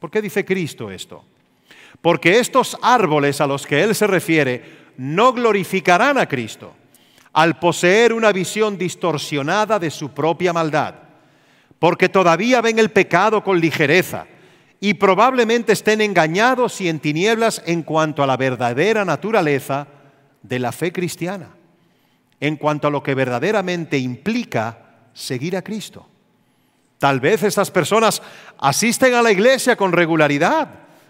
¿Por 0.00 0.10
qué 0.10 0.22
dice 0.22 0.44
Cristo 0.44 0.90
esto? 0.90 1.24
Porque 2.00 2.38
estos 2.38 2.76
árboles 2.82 3.40
a 3.40 3.46
los 3.46 3.66
que 3.66 3.82
él 3.82 3.94
se 3.94 4.06
refiere 4.06 4.84
no 4.96 5.32
glorificarán 5.32 6.18
a 6.18 6.26
Cristo 6.26 6.74
al 7.34 7.58
poseer 7.58 8.12
una 8.12 8.32
visión 8.32 8.78
distorsionada 8.78 9.80
de 9.80 9.90
su 9.90 10.10
propia 10.10 10.52
maldad, 10.52 10.94
porque 11.80 12.08
todavía 12.08 12.60
ven 12.60 12.78
el 12.78 12.90
pecado 12.90 13.42
con 13.42 13.60
ligereza 13.60 14.26
y 14.78 14.94
probablemente 14.94 15.72
estén 15.72 16.00
engañados 16.00 16.80
y 16.80 16.88
en 16.88 17.00
tinieblas 17.00 17.60
en 17.66 17.82
cuanto 17.82 18.22
a 18.22 18.26
la 18.28 18.36
verdadera 18.36 19.04
naturaleza 19.04 19.88
de 20.42 20.60
la 20.60 20.70
fe 20.70 20.92
cristiana, 20.92 21.48
en 22.38 22.56
cuanto 22.56 22.86
a 22.86 22.90
lo 22.90 23.02
que 23.02 23.16
verdaderamente 23.16 23.98
implica 23.98 24.78
seguir 25.12 25.56
a 25.56 25.62
Cristo. 25.62 26.08
Tal 26.98 27.18
vez 27.18 27.42
estas 27.42 27.70
personas 27.72 28.22
asisten 28.58 29.12
a 29.12 29.22
la 29.22 29.32
iglesia 29.32 29.74
con 29.74 29.90
regularidad 29.90 30.68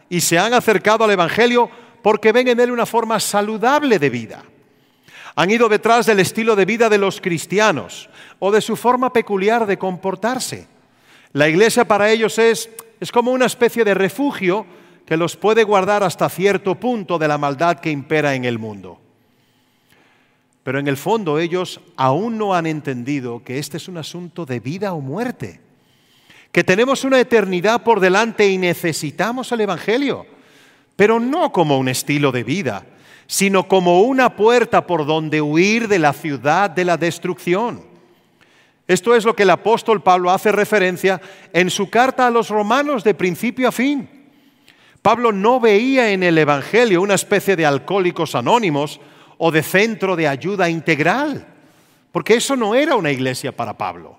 y 0.09 0.23
se 0.23 0.39
han 0.39 0.55
acercado 0.55 1.05
al 1.05 1.11
Evangelio 1.11 1.69
porque 2.03 2.33
ven 2.33 2.49
en 2.49 2.61
él 2.61 2.71
una 2.71 2.87
forma 2.87 3.21
saludable 3.21 3.99
de 3.99 4.11
vida 4.11 4.43
han 5.37 5.51
ido 5.51 5.69
detrás 5.69 6.07
del 6.07 6.21
estilo 6.21 6.55
de 6.55 6.65
vida 6.65 6.89
de 6.89 6.99
los 6.99 7.21
cristianos 7.21 8.09
o 8.39 8.53
de 8.53 8.61
su 8.61 8.77
forma 8.77 9.13
peculiar 9.13 9.67
de 9.67 9.79
comportarse. 9.79 10.69
La 11.33 11.49
iglesia 11.49 11.85
para 11.87 12.11
ellos 12.11 12.39
es, 12.39 12.71
es 13.01 13.11
como 13.11 13.33
una 13.33 13.47
especie 13.47 13.85
de 13.85 13.95
refugio 13.95 14.67
que 15.05 15.17
los 15.17 15.37
puede 15.37 15.65
guardar 15.65 16.03
hasta 16.03 16.29
cierto 16.29 16.77
punto 16.77 17.19
de 17.19 17.29
la 17.29 17.39
maldad 17.39 17.81
que 17.81 17.91
impera 17.91 18.35
en 18.35 18.45
el 18.45 18.59
mundo. 18.59 19.01
Pero 20.63 20.79
en 20.79 20.89
el 20.89 20.97
fondo 20.97 21.39
ellos 21.39 21.81
aún 21.97 22.39
no 22.39 22.55
han 22.55 22.67
entendido 22.67 23.43
que 23.43 23.59
este 23.59 23.77
es 23.77 23.89
un 23.89 23.99
asunto 23.99 24.47
de 24.47 24.61
vida 24.61 24.95
o 24.95 25.01
muerte, 25.01 25.61
que 26.53 26.65
tenemos 26.65 27.05
una 27.05 27.21
eternidad 27.21 27.83
por 27.83 28.01
delante 28.01 28.49
y 28.49 28.57
necesitamos 28.57 29.51
el 29.53 29.61
Evangelio, 29.61 30.25
pero 30.97 31.19
no 31.19 31.53
como 31.53 31.77
un 31.77 31.89
estilo 31.89 32.33
de 32.33 32.45
vida, 32.45 32.87
sino 33.27 33.69
como 33.69 34.03
una 34.03 34.37
puerta 34.37 34.87
por 34.87 35.07
donde 35.07 35.41
huir 35.41 35.89
de 35.89 35.99
la 35.99 36.13
ciudad 36.13 36.71
de 36.71 36.85
la 36.85 36.97
destrucción. 36.97 37.83
Esto 38.87 39.15
es 39.15 39.25
lo 39.25 39.35
que 39.35 39.45
el 39.45 39.51
apóstol 39.51 40.03
Pablo 40.03 40.31
hace 40.31 40.53
referencia 40.53 41.21
en 41.53 41.71
su 41.71 41.89
carta 41.89 42.27
a 42.27 42.31
los 42.31 42.51
romanos 42.51 43.03
de 43.03 43.15
principio 43.15 43.69
a 43.69 43.73
fin. 43.73 44.09
Pablo 45.01 45.33
no 45.33 45.59
veía 45.59 46.11
en 46.11 46.23
el 46.23 46.37
Evangelio 46.37 47.01
una 47.01 47.15
especie 47.15 47.57
de 47.57 47.67
alcohólicos 47.67 48.35
anónimos 48.35 49.01
o 49.39 49.51
de 49.51 49.63
centro 49.63 50.17
de 50.17 50.29
ayuda 50.29 50.69
integral, 50.69 51.47
porque 52.13 52.35
eso 52.35 52.57
no 52.57 52.75
era 52.75 52.95
una 52.95 53.11
iglesia 53.11 53.53
para 53.53 53.77
Pablo. 53.77 54.19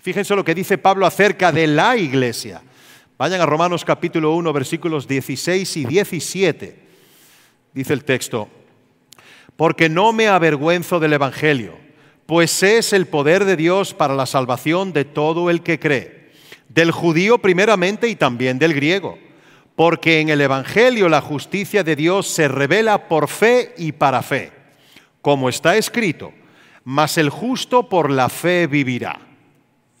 Fíjense 0.00 0.34
lo 0.34 0.44
que 0.44 0.54
dice 0.54 0.78
Pablo 0.78 1.04
acerca 1.04 1.52
de 1.52 1.66
la 1.66 1.96
iglesia. 1.96 2.62
Vayan 3.18 3.40
a 3.40 3.46
Romanos 3.46 3.84
capítulo 3.84 4.34
1 4.34 4.52
versículos 4.52 5.06
16 5.06 5.76
y 5.76 5.84
17 5.84 6.89
dice 7.72 7.92
el 7.92 8.04
texto, 8.04 8.48
porque 9.56 9.88
no 9.88 10.12
me 10.12 10.28
avergüenzo 10.28 11.00
del 11.00 11.12
Evangelio, 11.12 11.78
pues 12.26 12.62
es 12.62 12.92
el 12.92 13.06
poder 13.06 13.44
de 13.44 13.56
Dios 13.56 13.92
para 13.94 14.14
la 14.14 14.26
salvación 14.26 14.92
de 14.92 15.04
todo 15.04 15.50
el 15.50 15.62
que 15.62 15.78
cree, 15.78 16.30
del 16.68 16.92
judío 16.92 17.38
primeramente 17.38 18.08
y 18.08 18.16
también 18.16 18.58
del 18.58 18.74
griego, 18.74 19.18
porque 19.76 20.20
en 20.20 20.28
el 20.28 20.40
Evangelio 20.40 21.08
la 21.08 21.20
justicia 21.20 21.82
de 21.82 21.96
Dios 21.96 22.26
se 22.28 22.48
revela 22.48 23.08
por 23.08 23.28
fe 23.28 23.74
y 23.76 23.92
para 23.92 24.22
fe, 24.22 24.52
como 25.22 25.48
está 25.48 25.76
escrito, 25.76 26.32
mas 26.84 27.18
el 27.18 27.30
justo 27.30 27.88
por 27.88 28.10
la 28.10 28.28
fe 28.28 28.66
vivirá. 28.66 29.18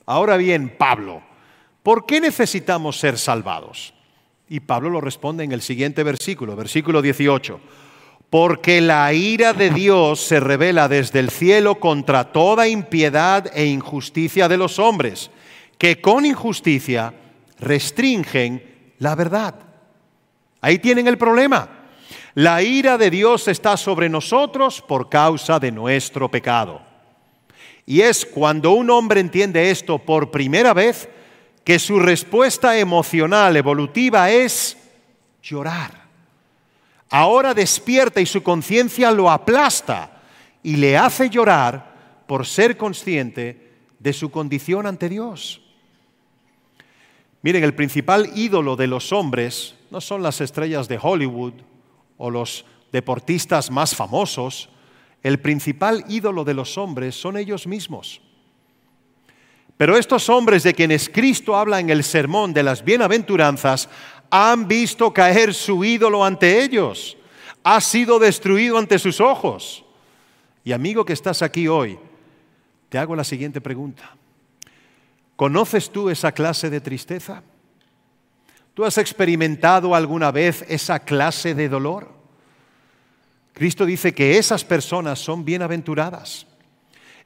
Ahora 0.06 0.36
bien, 0.36 0.74
Pablo, 0.76 1.22
¿por 1.82 2.06
qué 2.06 2.20
necesitamos 2.20 2.98
ser 2.98 3.18
salvados? 3.18 3.94
Y 4.52 4.58
Pablo 4.58 4.90
lo 4.90 5.00
responde 5.00 5.44
en 5.44 5.52
el 5.52 5.62
siguiente 5.62 6.02
versículo, 6.02 6.56
versículo 6.56 7.00
18. 7.00 7.60
Porque 8.30 8.80
la 8.80 9.12
ira 9.12 9.52
de 9.52 9.70
Dios 9.70 10.18
se 10.18 10.40
revela 10.40 10.88
desde 10.88 11.20
el 11.20 11.30
cielo 11.30 11.76
contra 11.76 12.32
toda 12.32 12.66
impiedad 12.66 13.48
e 13.54 13.66
injusticia 13.66 14.48
de 14.48 14.56
los 14.56 14.80
hombres, 14.80 15.30
que 15.78 16.00
con 16.00 16.26
injusticia 16.26 17.14
restringen 17.60 18.60
la 18.98 19.14
verdad. 19.14 19.54
Ahí 20.60 20.80
tienen 20.80 21.06
el 21.06 21.16
problema. 21.16 21.68
La 22.34 22.60
ira 22.60 22.98
de 22.98 23.08
Dios 23.08 23.46
está 23.46 23.76
sobre 23.76 24.08
nosotros 24.08 24.82
por 24.82 25.08
causa 25.08 25.60
de 25.60 25.70
nuestro 25.70 26.28
pecado. 26.28 26.82
Y 27.86 28.00
es 28.00 28.26
cuando 28.26 28.72
un 28.72 28.90
hombre 28.90 29.20
entiende 29.20 29.70
esto 29.70 29.98
por 29.98 30.32
primera 30.32 30.74
vez 30.74 31.08
que 31.70 31.78
su 31.78 32.00
respuesta 32.00 32.76
emocional 32.76 33.56
evolutiva 33.56 34.28
es 34.28 34.76
llorar. 35.40 36.02
Ahora 37.08 37.54
despierta 37.54 38.20
y 38.20 38.26
su 38.26 38.42
conciencia 38.42 39.12
lo 39.12 39.30
aplasta 39.30 40.20
y 40.64 40.74
le 40.74 40.98
hace 40.98 41.30
llorar 41.30 42.24
por 42.26 42.44
ser 42.44 42.76
consciente 42.76 43.70
de 44.00 44.12
su 44.12 44.32
condición 44.32 44.84
ante 44.84 45.08
Dios. 45.08 45.62
Miren, 47.40 47.62
el 47.62 47.76
principal 47.76 48.32
ídolo 48.34 48.74
de 48.74 48.88
los 48.88 49.12
hombres 49.12 49.76
no 49.92 50.00
son 50.00 50.24
las 50.24 50.40
estrellas 50.40 50.88
de 50.88 50.98
Hollywood 51.00 51.54
o 52.18 52.30
los 52.30 52.64
deportistas 52.90 53.70
más 53.70 53.94
famosos, 53.94 54.70
el 55.22 55.38
principal 55.38 56.04
ídolo 56.08 56.42
de 56.42 56.54
los 56.54 56.76
hombres 56.76 57.14
son 57.14 57.36
ellos 57.36 57.68
mismos. 57.68 58.22
Pero 59.80 59.96
estos 59.96 60.28
hombres 60.28 60.62
de 60.62 60.74
quienes 60.74 61.08
Cristo 61.08 61.56
habla 61.56 61.80
en 61.80 61.88
el 61.88 62.04
sermón 62.04 62.52
de 62.52 62.62
las 62.62 62.84
bienaventuranzas 62.84 63.88
han 64.28 64.68
visto 64.68 65.10
caer 65.10 65.54
su 65.54 65.82
ídolo 65.82 66.22
ante 66.22 66.62
ellos. 66.62 67.16
Ha 67.64 67.80
sido 67.80 68.18
destruido 68.18 68.76
ante 68.76 68.98
sus 68.98 69.22
ojos. 69.22 69.82
Y 70.64 70.72
amigo 70.72 71.06
que 71.06 71.14
estás 71.14 71.40
aquí 71.40 71.66
hoy, 71.66 71.98
te 72.90 72.98
hago 72.98 73.16
la 73.16 73.24
siguiente 73.24 73.62
pregunta. 73.62 74.14
¿Conoces 75.34 75.88
tú 75.88 76.10
esa 76.10 76.30
clase 76.32 76.68
de 76.68 76.82
tristeza? 76.82 77.42
¿Tú 78.74 78.84
has 78.84 78.98
experimentado 78.98 79.94
alguna 79.94 80.30
vez 80.30 80.62
esa 80.68 80.98
clase 80.98 81.54
de 81.54 81.70
dolor? 81.70 82.12
Cristo 83.54 83.86
dice 83.86 84.12
que 84.12 84.36
esas 84.36 84.62
personas 84.62 85.20
son 85.20 85.42
bienaventuradas. 85.42 86.46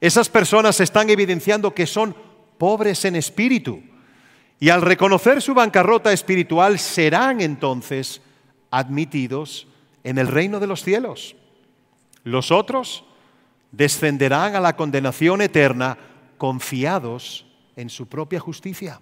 Esas 0.01 0.29
personas 0.29 0.79
están 0.79 1.11
evidenciando 1.11 1.75
que 1.75 1.89
son 1.89 2.15
pobres 2.59 3.05
en 3.05 3.17
espíritu. 3.17 3.83
Y 4.61 4.69
al 4.71 4.83
reconocer 4.83 5.43
su 5.43 5.55
bancarrota 5.55 6.13
espiritual 6.13 6.79
serán 6.79 7.41
entonces 7.41 8.21
admitidos 8.71 9.67
en 10.03 10.19
el 10.19 10.29
reino 10.29 10.61
de 10.61 10.67
los 10.67 10.83
cielos. 10.83 11.37
Los 12.23 12.51
otros 12.51 13.05
descenderán 13.73 14.57
a 14.57 14.61
la 14.61 14.77
condenación 14.77 15.43
eterna 15.43 15.99
confiados 16.39 17.47
en 17.77 17.91
su 17.91 18.07
propia 18.07 18.41
justicia. 18.41 19.01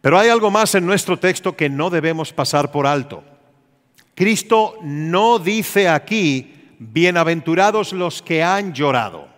Pero 0.00 0.18
hay 0.18 0.28
algo 0.28 0.50
más 0.50 0.74
en 0.74 0.84
nuestro 0.84 1.18
texto 1.18 1.56
que 1.56 1.68
no 1.68 1.90
debemos 1.90 2.32
pasar 2.32 2.70
por 2.70 2.86
alto. 2.86 3.24
Cristo 4.14 4.76
no 4.82 5.38
dice 5.38 5.88
aquí, 5.88 6.74
bienaventurados 6.78 7.92
los 7.92 8.22
que 8.22 8.42
han 8.42 8.74
llorado. 8.74 9.33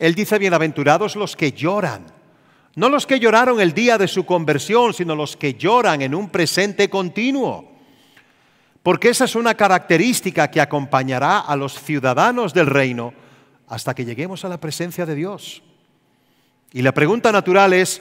Él 0.00 0.14
dice, 0.14 0.38
bienaventurados 0.38 1.14
los 1.14 1.36
que 1.36 1.52
lloran. 1.52 2.06
No 2.74 2.88
los 2.88 3.06
que 3.06 3.20
lloraron 3.20 3.60
el 3.60 3.74
día 3.74 3.98
de 3.98 4.08
su 4.08 4.24
conversión, 4.24 4.94
sino 4.94 5.14
los 5.14 5.36
que 5.36 5.54
lloran 5.54 6.00
en 6.00 6.14
un 6.14 6.30
presente 6.30 6.90
continuo. 6.90 7.70
Porque 8.82 9.10
esa 9.10 9.26
es 9.26 9.36
una 9.36 9.54
característica 9.54 10.50
que 10.50 10.60
acompañará 10.60 11.40
a 11.40 11.54
los 11.54 11.78
ciudadanos 11.78 12.54
del 12.54 12.66
reino 12.66 13.12
hasta 13.68 13.94
que 13.94 14.06
lleguemos 14.06 14.44
a 14.44 14.48
la 14.48 14.58
presencia 14.58 15.04
de 15.04 15.14
Dios. 15.14 15.62
Y 16.72 16.80
la 16.80 16.92
pregunta 16.92 17.30
natural 17.30 17.74
es, 17.74 18.00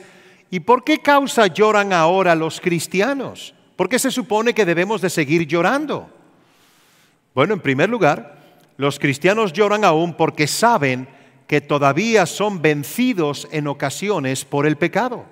¿Y 0.52 0.62
por 0.62 0.84
qué 0.84 1.00
causa 1.00 1.48
lloran 1.48 1.94
ahora 1.94 2.34
los 2.34 2.60
cristianos? 2.60 3.54
¿Por 3.76 3.88
qué 3.88 4.00
se 4.00 4.10
supone 4.10 4.54
que 4.54 4.66
debemos 4.66 5.02
de 5.02 5.10
seguir 5.10 5.46
llorando? 5.46 6.10
Bueno, 7.36 7.54
en 7.54 7.60
primer 7.60 7.90
lugar, 7.90 8.38
los 8.78 8.98
cristianos 8.98 9.54
lloran 9.54 9.86
aún 9.86 10.16
porque 10.16 10.48
saben 10.48 11.08
que 11.50 11.62
todavía 11.62 12.28
son 12.28 12.62
vencidos 12.62 13.48
en 13.52 13.66
ocasiones 13.66 14.46
por 14.46 14.68
el 14.68 14.78
pecado. 14.78 15.26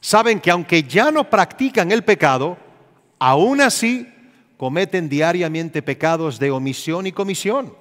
Saben 0.00 0.40
que 0.40 0.50
aunque 0.50 0.84
ya 0.84 1.10
no 1.10 1.28
practican 1.28 1.92
el 1.92 2.04
pecado, 2.04 2.56
aún 3.18 3.60
así 3.60 4.08
cometen 4.56 5.10
diariamente 5.10 5.82
pecados 5.82 6.38
de 6.38 6.50
omisión 6.50 7.06
y 7.06 7.12
comisión. 7.12 7.74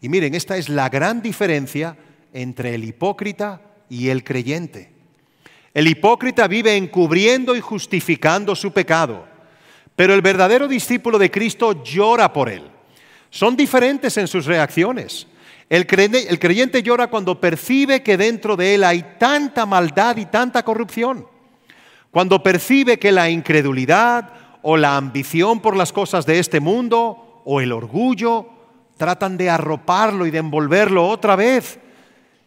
Y 0.00 0.08
miren, 0.08 0.34
esta 0.34 0.56
es 0.56 0.68
la 0.68 0.88
gran 0.88 1.22
diferencia 1.22 1.96
entre 2.32 2.74
el 2.74 2.82
hipócrita 2.82 3.60
y 3.88 4.08
el 4.08 4.24
creyente. 4.24 4.90
El 5.74 5.86
hipócrita 5.86 6.48
vive 6.48 6.76
encubriendo 6.76 7.54
y 7.54 7.60
justificando 7.60 8.56
su 8.56 8.72
pecado, 8.72 9.24
pero 9.94 10.14
el 10.14 10.20
verdadero 10.20 10.66
discípulo 10.66 11.16
de 11.16 11.30
Cristo 11.30 11.84
llora 11.84 12.32
por 12.32 12.48
él. 12.48 12.64
Son 13.30 13.56
diferentes 13.56 14.16
en 14.16 14.26
sus 14.26 14.46
reacciones. 14.46 15.28
El 15.68 15.86
creyente, 15.86 16.82
llora 16.82 17.08
cuando 17.08 17.40
percibe 17.40 18.02
que 18.02 18.16
dentro 18.16 18.56
de 18.56 18.74
él 18.74 18.84
hay 18.84 19.16
tanta 19.18 19.64
maldad 19.64 20.16
y 20.16 20.26
tanta 20.26 20.62
corrupción. 20.62 21.26
Cuando 22.10 22.42
percibe 22.42 22.98
que 22.98 23.10
la 23.10 23.30
incredulidad 23.30 24.32
o 24.62 24.76
la 24.76 24.96
ambición 24.96 25.60
por 25.60 25.76
las 25.76 25.92
cosas 25.92 26.26
de 26.26 26.38
este 26.38 26.60
mundo 26.60 27.42
o 27.44 27.60
el 27.60 27.72
orgullo 27.72 28.46
tratan 28.98 29.36
de 29.36 29.48
arroparlo 29.50 30.26
y 30.26 30.30
de 30.30 30.38
envolverlo 30.38 31.08
otra 31.08 31.36
vez. 31.36 31.78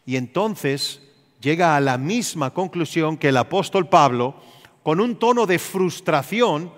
Y 0.05 0.15
entonces 0.17 1.01
llega 1.41 1.75
a 1.75 1.81
la 1.81 1.97
misma 1.97 2.51
conclusión 2.51 3.17
que 3.17 3.29
el 3.29 3.37
apóstol 3.37 3.89
Pablo, 3.89 4.35
con 4.83 4.99
un 4.99 5.17
tono 5.17 5.47
de 5.47 5.57
frustración, 5.57 6.71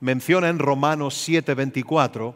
menciona 0.00 0.50
en 0.50 0.58
Romanos 0.58 1.14
7:24, 1.26 2.34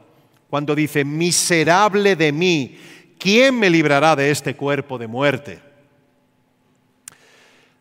cuando 0.48 0.74
dice, 0.74 1.04
miserable 1.04 2.16
de 2.16 2.32
mí, 2.32 2.78
¿quién 3.18 3.58
me 3.58 3.70
librará 3.70 4.16
de 4.16 4.30
este 4.30 4.56
cuerpo 4.56 4.98
de 4.98 5.06
muerte? 5.06 5.60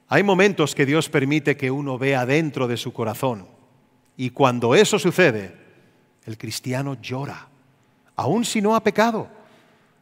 Hay 0.09 0.23
momentos 0.23 0.73
que 0.73 0.85
Dios 0.85 1.09
permite 1.09 1.57
que 1.57 1.69
uno 1.69 1.97
vea 1.97 2.25
dentro 2.25 2.67
de 2.67 2.77
su 2.77 2.93
corazón 2.93 3.47
y 4.15 4.31
cuando 4.31 4.73
eso 4.73 4.97
sucede, 4.97 5.55
el 6.25 6.37
cristiano 6.37 6.97
llora, 7.01 7.47
aun 8.15 8.43
si 8.43 8.61
no 8.61 8.75
ha 8.75 8.83
pecado. 8.83 9.27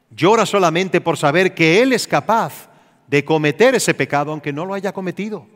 Llora 0.10 0.46
solamente 0.46 1.02
por 1.02 1.18
saber 1.18 1.54
que 1.54 1.82
Él 1.82 1.92
es 1.92 2.08
capaz 2.08 2.70
de 3.08 3.26
cometer 3.26 3.76
ese 3.76 3.94
pecado 3.94 4.32
aunque 4.32 4.54
no 4.54 4.66
lo 4.66 4.74
haya 4.74 4.94
cometido. 4.94 5.48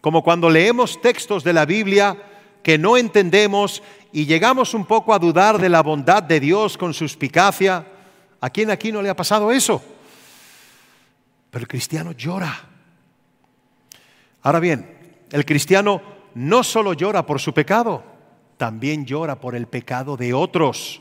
Como 0.00 0.24
cuando 0.24 0.50
leemos 0.50 1.00
textos 1.00 1.44
de 1.44 1.52
la 1.52 1.64
Biblia 1.64 2.16
que 2.62 2.78
no 2.78 2.96
entendemos 2.96 3.82
y 4.12 4.26
llegamos 4.26 4.74
un 4.74 4.84
poco 4.84 5.14
a 5.14 5.18
dudar 5.18 5.58
de 5.58 5.68
la 5.68 5.82
bondad 5.82 6.22
de 6.22 6.40
Dios 6.40 6.76
con 6.76 6.94
suspicacia. 6.94 7.86
¿A 8.42 8.50
quién 8.50 8.72
aquí 8.72 8.90
no 8.90 9.00
le 9.02 9.08
ha 9.08 9.14
pasado 9.14 9.52
eso? 9.52 9.80
Pero 11.50 11.62
el 11.62 11.68
cristiano 11.68 12.10
llora. 12.10 12.52
Ahora 14.42 14.58
bien, 14.58 15.16
el 15.30 15.44
cristiano 15.44 16.02
no 16.34 16.64
solo 16.64 16.92
llora 16.92 17.24
por 17.24 17.40
su 17.40 17.54
pecado, 17.54 18.02
también 18.56 19.06
llora 19.06 19.40
por 19.40 19.54
el 19.54 19.68
pecado 19.68 20.16
de 20.16 20.34
otros. 20.34 21.00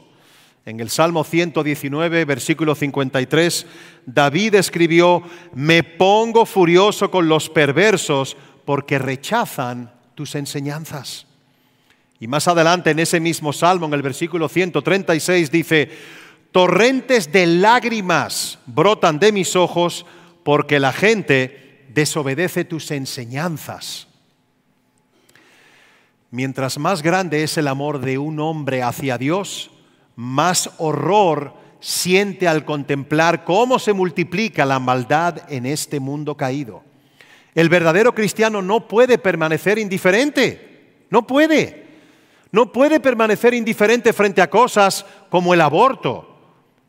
En 0.68 0.80
el 0.80 0.92
Salmo 0.92 1.24
119, 1.24 2.26
versículo 2.26 2.76
53, 2.76 3.66
David 4.06 4.54
escribió, 4.54 5.24
me 5.56 5.82
pongo 5.82 6.46
furioso 6.46 7.10
con 7.10 7.28
los 7.28 7.50
perversos 7.50 8.38
porque 8.66 9.00
rechazan 9.00 9.92
tus 10.14 10.36
enseñanzas. 10.36 11.26
Y 12.20 12.28
más 12.28 12.48
adelante 12.48 12.92
en 12.92 13.00
ese 13.00 13.20
mismo 13.20 13.52
Salmo, 13.52 13.88
en 13.88 13.94
el 13.96 14.04
versículo 14.04 14.48
136, 14.48 15.50
dice, 15.50 15.90
torrentes 16.52 17.32
de 17.32 17.46
lágrimas 17.46 18.60
brotan 18.66 19.20
de 19.20 19.32
mis 19.32 19.56
ojos 19.56 20.06
porque 20.44 20.80
la 20.80 20.92
gente 20.92 21.86
desobedece 21.90 22.66
tus 22.66 22.92
enseñanzas. 22.92 24.08
Mientras 26.30 26.78
más 26.78 27.02
grande 27.02 27.44
es 27.44 27.58
el 27.58 27.68
amor 27.68 28.00
de 28.00 28.18
un 28.18 28.40
hombre 28.40 28.84
hacia 28.84 29.18
Dios, 29.18 29.72
más 30.16 30.72
horror 30.78 31.54
siente 31.82 32.48
al 32.48 32.64
contemplar 32.64 33.44
cómo 33.44 33.80
se 33.80 33.92
multiplica 33.92 34.66
la 34.66 34.80
maldad 34.80 35.42
en 35.50 35.66
este 35.66 36.00
mundo 36.00 36.38
caído. 36.38 36.84
El 37.54 37.68
verdadero 37.68 38.16
cristiano 38.16 38.62
no 38.62 38.88
puede 38.88 39.18
permanecer 39.18 39.78
indiferente, 39.78 41.06
no 41.10 41.28
puede. 41.28 41.82
No 42.54 42.72
puede 42.72 43.00
permanecer 43.00 43.54
indiferente 43.54 44.14
frente 44.14 44.42
a 44.42 44.50
cosas 44.50 45.06
como 45.30 45.54
el 45.54 45.62
aborto, 45.62 46.31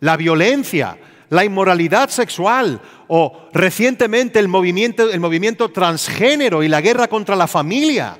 la 0.02 0.16
violencia, 0.16 0.98
la 1.30 1.44
inmoralidad 1.44 2.10
sexual 2.10 2.80
o 3.06 3.48
recientemente 3.52 4.40
el 4.40 4.48
movimiento, 4.48 5.70
transgénero 5.70 6.62
y 6.64 6.68
la 6.68 6.80
guerra 6.80 7.06
contra 7.06 7.36
la 7.36 7.46
familia. 7.46 8.18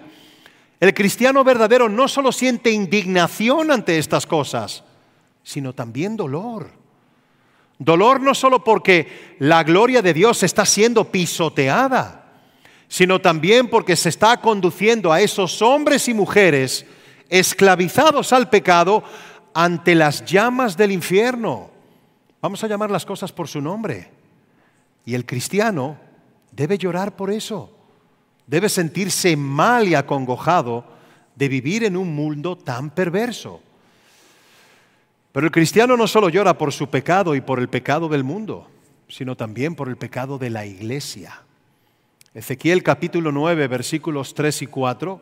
El 0.78 0.94
cristiano 0.94 1.42
verdadero 1.42 1.88
no 1.88 2.06
solo 2.06 2.30
siente 2.30 2.70
indignación 2.70 3.72
ante 3.72 3.98
estas 3.98 4.26
cosas, 4.26 4.84
sino 5.42 5.72
también 5.72 6.16
dolor. 6.16 6.70
Dolor 7.80 8.20
no 8.20 8.32
solo 8.34 8.62
porque 8.62 9.34
la 9.40 9.64
gloria 9.64 10.02
de 10.02 10.14
Dios 10.14 10.44
está 10.44 10.64
siendo 10.64 11.10
pisoteada, 11.10 12.26
sino 12.86 13.20
también 13.20 13.68
porque 13.68 13.96
se 13.96 14.08
está 14.08 14.40
conduciendo 14.40 15.12
a 15.12 15.20
esos 15.20 15.60
hombres 15.62 16.06
y 16.06 16.14
mujeres 16.14 16.86
esclavizados 17.28 18.32
al 18.32 18.48
pecado 18.50 19.02
ante 19.52 19.96
las 19.96 20.24
llamas 20.24 20.76
del 20.76 20.92
infierno. 20.92 21.71
Vamos 22.42 22.62
a 22.62 22.66
llamar 22.66 22.90
las 22.90 23.06
cosas 23.06 23.32
por 23.32 23.48
su 23.48 23.62
nombre. 23.62 24.10
Y 25.06 25.14
el 25.14 25.24
cristiano 25.24 25.96
debe 26.50 26.76
llorar 26.76 27.16
por 27.16 27.30
eso 27.30 27.78
debe 28.46 28.68
sentirse 28.68 29.36
mal 29.36 29.88
y 29.88 29.94
acongojado 29.94 30.84
de 31.34 31.48
vivir 31.48 31.84
en 31.84 31.96
un 31.96 32.14
mundo 32.14 32.56
tan 32.56 32.90
perverso. 32.90 33.62
Pero 35.32 35.46
el 35.46 35.52
cristiano 35.52 35.96
no 35.96 36.06
solo 36.06 36.28
llora 36.28 36.58
por 36.58 36.72
su 36.72 36.90
pecado 36.90 37.34
y 37.34 37.40
por 37.40 37.58
el 37.58 37.68
pecado 37.68 38.08
del 38.08 38.24
mundo, 38.24 38.68
sino 39.08 39.36
también 39.36 39.74
por 39.74 39.88
el 39.88 39.96
pecado 39.96 40.36
de 40.36 40.50
la 40.50 40.66
iglesia. 40.66 41.40
Ezequiel 42.34 42.82
capítulo 42.82 43.32
9, 43.32 43.66
versículos 43.68 44.34
3 44.34 44.62
y 44.62 44.66
4, 44.66 45.20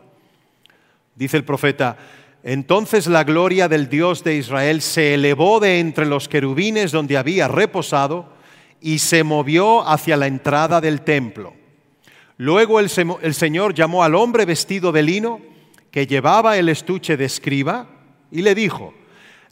dice 1.15 1.37
el 1.37 1.45
profeta, 1.45 1.97
entonces 2.43 3.07
la 3.07 3.25
gloria 3.25 3.69
del 3.69 3.89
Dios 3.89 4.25
de 4.25 4.37
Israel 4.37 4.81
se 4.81 5.15
elevó 5.15 5.61
de 5.61 5.79
entre 5.79 6.07
los 6.07 6.29
querubines 6.29 6.91
donde 6.91 7.19
había 7.19 7.49
reposado 7.49 8.33
y 8.81 8.99
se 9.01 9.25
movió 9.25 9.87
hacia 9.87 10.17
la 10.17 10.27
entrada 10.27 10.81
del 10.81 11.03
templo. 11.03 11.53
Luego 12.39 12.81
el, 12.81 12.89
Señor 12.89 13.75
llamó 13.75 14.03
al 14.03 14.15
hombre 14.15 14.47
vestido 14.47 14.93
de 14.93 15.03
lino 15.03 15.41
que 15.91 16.07
llevaba 16.07 16.57
el 16.57 16.71
estuche 16.71 17.19
de 17.19 17.27
escriba 17.27 17.89
y 18.31 18.41
le 18.41 18.55
dijo, 18.55 18.95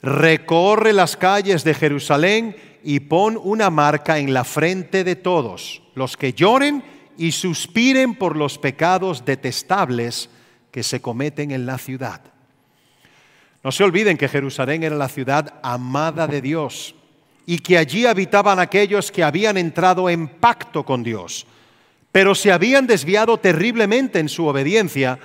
recorre 0.01 0.91
las 0.93 1.15
calles 1.15 1.63
de 1.63 1.75
Jerusalén 1.75 2.55
y 2.83 3.01
pon 3.01 3.39
una 3.39 3.69
marca 3.69 4.17
en 4.17 4.33
la 4.33 4.43
frente 4.43 5.03
de 5.03 5.15
todos, 5.15 5.83
los 5.93 6.17
que 6.17 6.33
lloren 6.33 6.83
y 7.17 7.33
suspiren 7.33 8.15
por 8.15 8.35
los 8.35 8.57
pecados 8.57 9.23
detestables 9.23 10.31
que 10.71 10.81
se 10.81 10.99
cometen 10.99 11.51
en 11.51 11.67
la 11.67 11.77
ciudad. 11.77 12.21
No 13.63 13.71
se 13.71 13.83
olviden 13.83 14.17
que 14.17 14.29
Jerusalén 14.29 14.83
era 14.83 14.95
la 14.95 15.09
ciudad 15.09 15.55
amada 15.63 16.27
de 16.27 16.41
Dios 16.41 16.95
y 17.45 17.59
que 17.59 17.77
allí 17.77 18.05
habitaban 18.05 18.59
aquellos 18.59 19.11
que 19.11 19.23
habían 19.23 19.57
entrado 19.57 20.09
en 20.09 20.27
pacto 20.27 20.85
con 20.85 21.03
Dios 21.03 21.45
pero 22.11 22.33
se 22.35 22.51
habían 22.51 22.87
desviado 22.87 23.37
terriblemente 23.37 24.19
en 24.19 24.29
su 24.29 24.47
obediencia 24.47 25.19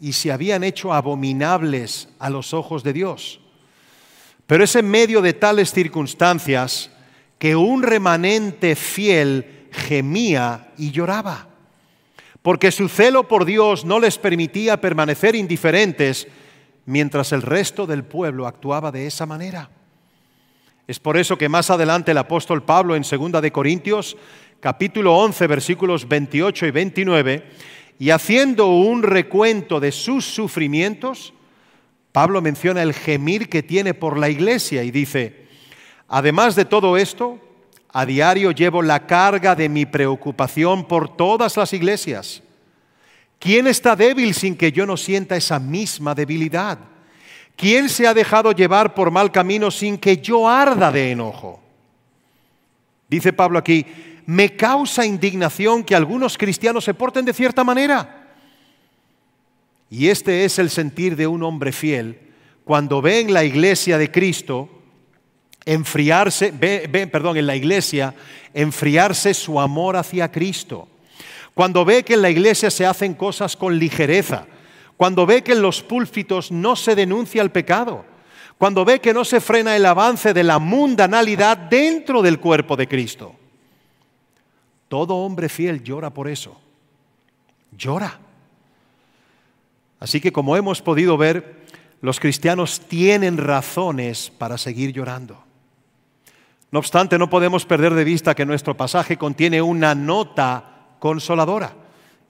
y 0.00 0.12
se 0.12 0.30
habían 0.30 0.62
hecho 0.62 0.92
abominables 0.92 2.08
a 2.18 2.30
los 2.30 2.52
ojos 2.54 2.84
de 2.84 2.92
Dios. 2.92 3.40
Pero 4.46 4.64
es 4.64 4.76
en 4.76 4.88
medio 4.88 5.22
de 5.22 5.32
tales 5.32 5.72
circunstancias 5.72 6.90
que 7.38 7.56
un 7.56 7.82
remanente 7.82 8.76
fiel 8.76 9.68
gemía 9.70 10.72
y 10.76 10.90
lloraba, 10.90 11.48
porque 12.42 12.70
su 12.70 12.88
celo 12.88 13.28
por 13.28 13.44
Dios 13.44 13.84
no 13.84 14.00
les 14.00 14.18
permitía 14.18 14.80
permanecer 14.80 15.34
indiferentes 15.34 16.28
mientras 16.88 17.32
el 17.32 17.42
resto 17.42 17.86
del 17.86 18.02
pueblo 18.02 18.46
actuaba 18.46 18.90
de 18.90 19.06
esa 19.06 19.26
manera. 19.26 19.68
Es 20.86 20.98
por 20.98 21.18
eso 21.18 21.36
que 21.36 21.50
más 21.50 21.68
adelante 21.68 22.12
el 22.12 22.18
apóstol 22.18 22.62
Pablo 22.62 22.96
en 22.96 23.02
2 23.02 23.42
de 23.42 23.52
Corintios 23.52 24.16
capítulo 24.58 25.14
11, 25.18 25.46
versículos 25.48 26.08
28 26.08 26.64
y 26.64 26.70
29, 26.70 27.44
y 27.98 28.08
haciendo 28.08 28.68
un 28.68 29.02
recuento 29.02 29.80
de 29.80 29.92
sus 29.92 30.24
sufrimientos, 30.24 31.34
Pablo 32.10 32.40
menciona 32.40 32.82
el 32.82 32.94
gemir 32.94 33.50
que 33.50 33.62
tiene 33.62 33.92
por 33.92 34.18
la 34.18 34.30
iglesia 34.30 34.82
y 34.82 34.90
dice, 34.90 35.46
además 36.08 36.56
de 36.56 36.64
todo 36.64 36.96
esto, 36.96 37.38
a 37.92 38.06
diario 38.06 38.50
llevo 38.50 38.80
la 38.80 39.06
carga 39.06 39.54
de 39.54 39.68
mi 39.68 39.84
preocupación 39.84 40.88
por 40.88 41.14
todas 41.14 41.54
las 41.58 41.74
iglesias. 41.74 42.42
¿Quién 43.38 43.66
está 43.66 43.94
débil 43.94 44.34
sin 44.34 44.56
que 44.56 44.72
yo 44.72 44.86
no 44.86 44.96
sienta 44.96 45.36
esa 45.36 45.58
misma 45.58 46.14
debilidad? 46.14 46.78
¿Quién 47.56 47.88
se 47.88 48.06
ha 48.06 48.14
dejado 48.14 48.52
llevar 48.52 48.94
por 48.94 49.10
mal 49.10 49.32
camino 49.32 49.70
sin 49.70 49.98
que 49.98 50.18
yo 50.18 50.48
arda 50.48 50.90
de 50.90 51.10
enojo? 51.10 51.60
Dice 53.08 53.32
Pablo 53.32 53.58
aquí, 53.58 53.86
me 54.26 54.54
causa 54.56 55.06
indignación 55.06 55.82
que 55.82 55.94
algunos 55.94 56.36
cristianos 56.36 56.84
se 56.84 56.94
porten 56.94 57.24
de 57.24 57.32
cierta 57.32 57.64
manera. 57.64 58.26
Y 59.90 60.08
este 60.08 60.44
es 60.44 60.58
el 60.58 60.70
sentir 60.70 61.16
de 61.16 61.26
un 61.26 61.42
hombre 61.42 61.72
fiel 61.72 62.20
cuando 62.64 63.00
ve 63.00 63.20
en 63.20 63.32
la 63.32 63.44
iglesia 63.44 63.96
de 63.96 64.10
Cristo 64.10 64.68
enfriarse, 65.64 66.50
ve, 66.50 67.08
perdón, 67.10 67.38
en 67.38 67.46
la 67.46 67.56
iglesia 67.56 68.14
enfriarse 68.52 69.32
su 69.32 69.58
amor 69.58 69.96
hacia 69.96 70.30
Cristo. 70.30 70.86
Cuando 71.58 71.84
ve 71.84 72.04
que 72.04 72.14
en 72.14 72.22
la 72.22 72.30
iglesia 72.30 72.70
se 72.70 72.86
hacen 72.86 73.14
cosas 73.14 73.56
con 73.56 73.80
ligereza, 73.80 74.46
cuando 74.96 75.26
ve 75.26 75.42
que 75.42 75.50
en 75.54 75.60
los 75.60 75.82
púlpitos 75.82 76.52
no 76.52 76.76
se 76.76 76.94
denuncia 76.94 77.42
el 77.42 77.50
pecado, 77.50 78.04
cuando 78.58 78.84
ve 78.84 79.00
que 79.00 79.12
no 79.12 79.24
se 79.24 79.40
frena 79.40 79.74
el 79.74 79.84
avance 79.84 80.32
de 80.32 80.44
la 80.44 80.60
mundanalidad 80.60 81.56
dentro 81.56 82.22
del 82.22 82.38
cuerpo 82.38 82.76
de 82.76 82.86
Cristo. 82.86 83.34
Todo 84.86 85.16
hombre 85.16 85.48
fiel 85.48 85.82
llora 85.82 86.10
por 86.10 86.28
eso. 86.28 86.60
Llora. 87.76 88.20
Así 89.98 90.20
que 90.20 90.30
como 90.30 90.56
hemos 90.56 90.80
podido 90.80 91.16
ver, 91.16 91.66
los 92.00 92.20
cristianos 92.20 92.82
tienen 92.86 93.36
razones 93.36 94.30
para 94.30 94.58
seguir 94.58 94.92
llorando. 94.92 95.42
No 96.70 96.78
obstante, 96.78 97.18
no 97.18 97.28
podemos 97.28 97.66
perder 97.66 97.94
de 97.94 98.04
vista 98.04 98.36
que 98.36 98.46
nuestro 98.46 98.76
pasaje 98.76 99.16
contiene 99.16 99.60
una 99.60 99.96
nota 99.96 100.76
consoladora. 100.98 101.74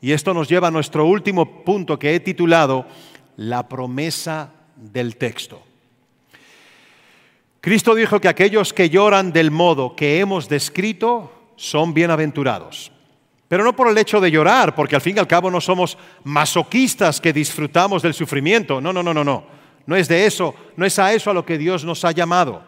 Y 0.00 0.12
esto 0.12 0.33
nos 0.33 0.48
lleva 0.48 0.68
a 0.68 0.70
nuestro 0.70 1.07
último 1.07 1.64
punto 1.64 1.98
que 1.98 2.14
he 2.14 2.20
titulado 2.20 2.87
La 3.37 3.68
promesa 3.68 4.52
del 4.76 5.16
texto. 5.16 5.62
Cristo 7.61 7.94
dijo 7.94 8.20
que 8.20 8.28
aquellos 8.28 8.72
que 8.72 8.88
lloran 8.88 9.33
del 9.33 9.50
modo 9.50 9.96
que 9.96 10.20
hemos 10.20 10.48
descrito 10.48 11.33
son 11.57 11.92
bienaventurados. 11.92 12.92
Pero 13.48 13.64
no 13.64 13.74
por 13.74 13.88
el 13.88 13.98
hecho 13.98 14.20
de 14.20 14.31
llorar, 14.31 14.74
porque 14.74 14.94
al 14.94 15.00
fin 15.00 15.16
y 15.16 15.18
al 15.18 15.26
cabo 15.26 15.50
no 15.50 15.61
somos 15.61 15.98
masoquistas 16.22 17.20
que 17.20 17.33
disfrutamos 17.33 18.02
del 18.02 18.14
sufrimiento. 18.14 18.81
No, 18.81 18.92
no, 18.92 19.02
no, 19.02 19.12
no, 19.12 19.24
no. 19.24 19.44
No 19.87 19.96
es 19.96 20.07
de 20.07 20.26
eso, 20.26 20.54
no 20.76 20.85
es 20.85 20.98
a 20.98 21.14
eso 21.14 21.31
a 21.31 21.35
lo 21.35 21.46
que 21.46 21.57
Dios 21.57 21.85
nos 21.85 22.04
ha 22.04 22.12
llamado. 22.12 22.62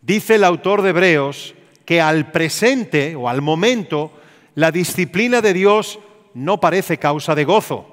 Dice 0.00 0.34
el 0.34 0.44
autor 0.44 0.82
de 0.82 0.90
Hebreos 0.90 1.54
que 1.84 2.00
al 2.00 2.32
presente 2.32 3.14
o 3.14 3.28
al 3.28 3.42
momento 3.42 4.12
la 4.54 4.70
disciplina 4.70 5.40
de 5.40 5.52
Dios 5.52 5.98
no 6.34 6.60
parece 6.60 6.98
causa 6.98 7.34
de 7.34 7.44
gozo, 7.44 7.86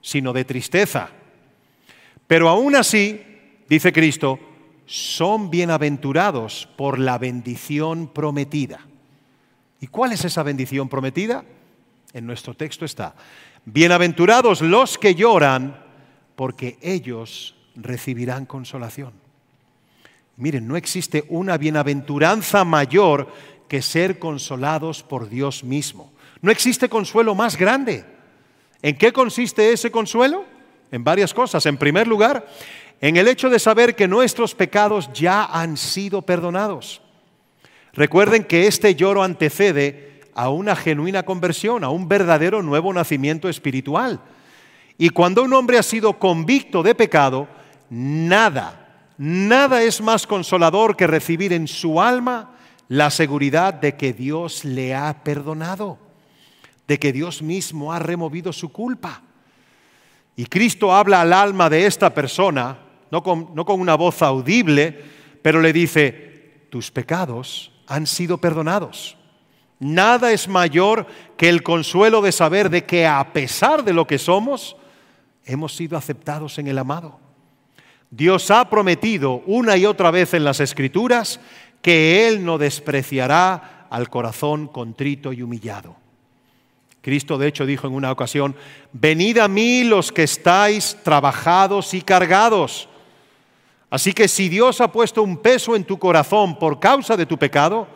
sino 0.00 0.32
de 0.32 0.44
tristeza. 0.44 1.10
Pero 2.26 2.48
aún 2.48 2.76
así, 2.76 3.22
dice 3.68 3.92
Cristo, 3.92 4.38
son 4.86 5.50
bienaventurados 5.50 6.68
por 6.76 6.98
la 6.98 7.18
bendición 7.18 8.08
prometida. 8.08 8.80
¿Y 9.80 9.86
cuál 9.86 10.12
es 10.12 10.24
esa 10.24 10.42
bendición 10.42 10.88
prometida? 10.88 11.44
En 12.12 12.26
nuestro 12.26 12.54
texto 12.54 12.84
está, 12.84 13.14
bienaventurados 13.64 14.60
los 14.60 14.98
que 14.98 15.14
lloran, 15.14 15.82
porque 16.36 16.78
ellos 16.80 17.56
recibirán 17.76 18.46
consolación. 18.46 19.12
Miren, 20.36 20.66
no 20.66 20.76
existe 20.76 21.24
una 21.28 21.56
bienaventuranza 21.56 22.64
mayor 22.64 23.28
que 23.68 23.82
ser 23.82 24.18
consolados 24.18 25.02
por 25.02 25.28
Dios 25.28 25.64
mismo. 25.64 26.12
No 26.40 26.50
existe 26.50 26.88
consuelo 26.88 27.34
más 27.34 27.56
grande. 27.56 28.04
¿En 28.82 28.96
qué 28.96 29.12
consiste 29.12 29.72
ese 29.72 29.90
consuelo? 29.90 30.44
En 30.90 31.04
varias 31.04 31.32
cosas. 31.32 31.64
En 31.66 31.76
primer 31.76 32.06
lugar, 32.06 32.46
en 33.00 33.16
el 33.16 33.28
hecho 33.28 33.48
de 33.50 33.58
saber 33.58 33.96
que 33.96 34.08
nuestros 34.08 34.54
pecados 34.54 35.10
ya 35.12 35.44
han 35.44 35.76
sido 35.76 36.22
perdonados. 36.22 37.00
Recuerden 37.92 38.44
que 38.44 38.66
este 38.66 38.94
lloro 38.94 39.22
antecede 39.22 40.20
a 40.34 40.48
una 40.48 40.74
genuina 40.74 41.22
conversión, 41.22 41.84
a 41.84 41.90
un 41.90 42.08
verdadero 42.08 42.62
nuevo 42.62 42.92
nacimiento 42.92 43.48
espiritual. 43.48 44.20
Y 44.98 45.10
cuando 45.10 45.42
un 45.42 45.52
hombre 45.52 45.78
ha 45.78 45.82
sido 45.82 46.18
convicto 46.18 46.82
de 46.82 46.94
pecado, 46.94 47.48
nada, 47.90 49.12
nada 49.16 49.82
es 49.82 50.00
más 50.00 50.26
consolador 50.26 50.96
que 50.96 51.06
recibir 51.06 51.52
en 51.52 51.68
su 51.68 52.00
alma 52.00 52.53
la 52.88 53.10
seguridad 53.10 53.74
de 53.74 53.96
que 53.96 54.12
Dios 54.12 54.64
le 54.64 54.94
ha 54.94 55.22
perdonado, 55.24 55.98
de 56.86 56.98
que 56.98 57.12
Dios 57.12 57.42
mismo 57.42 57.92
ha 57.92 57.98
removido 57.98 58.52
su 58.52 58.70
culpa. 58.70 59.22
Y 60.36 60.46
Cristo 60.46 60.92
habla 60.92 61.20
al 61.20 61.32
alma 61.32 61.70
de 61.70 61.86
esta 61.86 62.12
persona, 62.12 62.78
no 63.10 63.22
con, 63.22 63.80
una 63.80 63.94
voz 63.94 64.22
audible, 64.22 65.02
pero 65.42 65.60
le 65.60 65.72
dice, 65.72 66.66
tus 66.70 66.90
pecados 66.90 67.72
han 67.86 68.06
sido 68.06 68.38
perdonados. 68.38 69.16
Nada 69.78 70.32
es 70.32 70.48
mayor 70.48 71.06
que 71.36 71.48
el 71.48 71.62
consuelo 71.62 72.22
de 72.22 72.32
saber 72.32 72.70
de 72.70 72.84
que 72.84 73.06
a 73.06 73.32
pesar 73.32 73.84
de 73.84 73.92
lo 73.92 74.06
que 74.06 74.18
somos, 74.18 74.76
hemos 75.44 75.76
sido 75.76 75.96
aceptados 75.96 76.58
en 76.58 76.66
el 76.66 76.78
amado. 76.78 77.20
Dios 78.10 78.50
ha 78.50 78.70
prometido 78.70 79.42
una 79.46 79.76
y 79.76 79.86
otra 79.86 80.10
vez 80.10 80.34
en 80.34 80.44
las 80.44 80.60
Escrituras 80.60 81.40
que 81.84 82.26
Él 82.26 82.46
no 82.46 82.56
despreciará 82.56 83.88
al 83.90 84.08
corazón 84.08 84.68
contrito 84.68 85.34
y 85.34 85.42
humillado. 85.42 85.94
Cristo 87.02 87.36
de 87.36 87.46
hecho 87.46 87.66
dijo 87.66 87.86
en 87.86 87.92
una 87.92 88.10
ocasión, 88.10 88.56
venid 88.94 89.36
a 89.36 89.48
mí 89.48 89.84
los 89.84 90.10
que 90.10 90.22
estáis 90.22 90.96
trabajados 91.02 91.92
y 91.92 92.00
cargados. 92.00 92.88
Así 93.90 94.14
que 94.14 94.28
si 94.28 94.48
Dios 94.48 94.80
ha 94.80 94.90
puesto 94.90 95.22
un 95.22 95.36
peso 95.36 95.76
en 95.76 95.84
tu 95.84 95.98
corazón 95.98 96.58
por 96.58 96.80
causa 96.80 97.18
de 97.18 97.26
tu 97.26 97.38
pecado, 97.38 97.86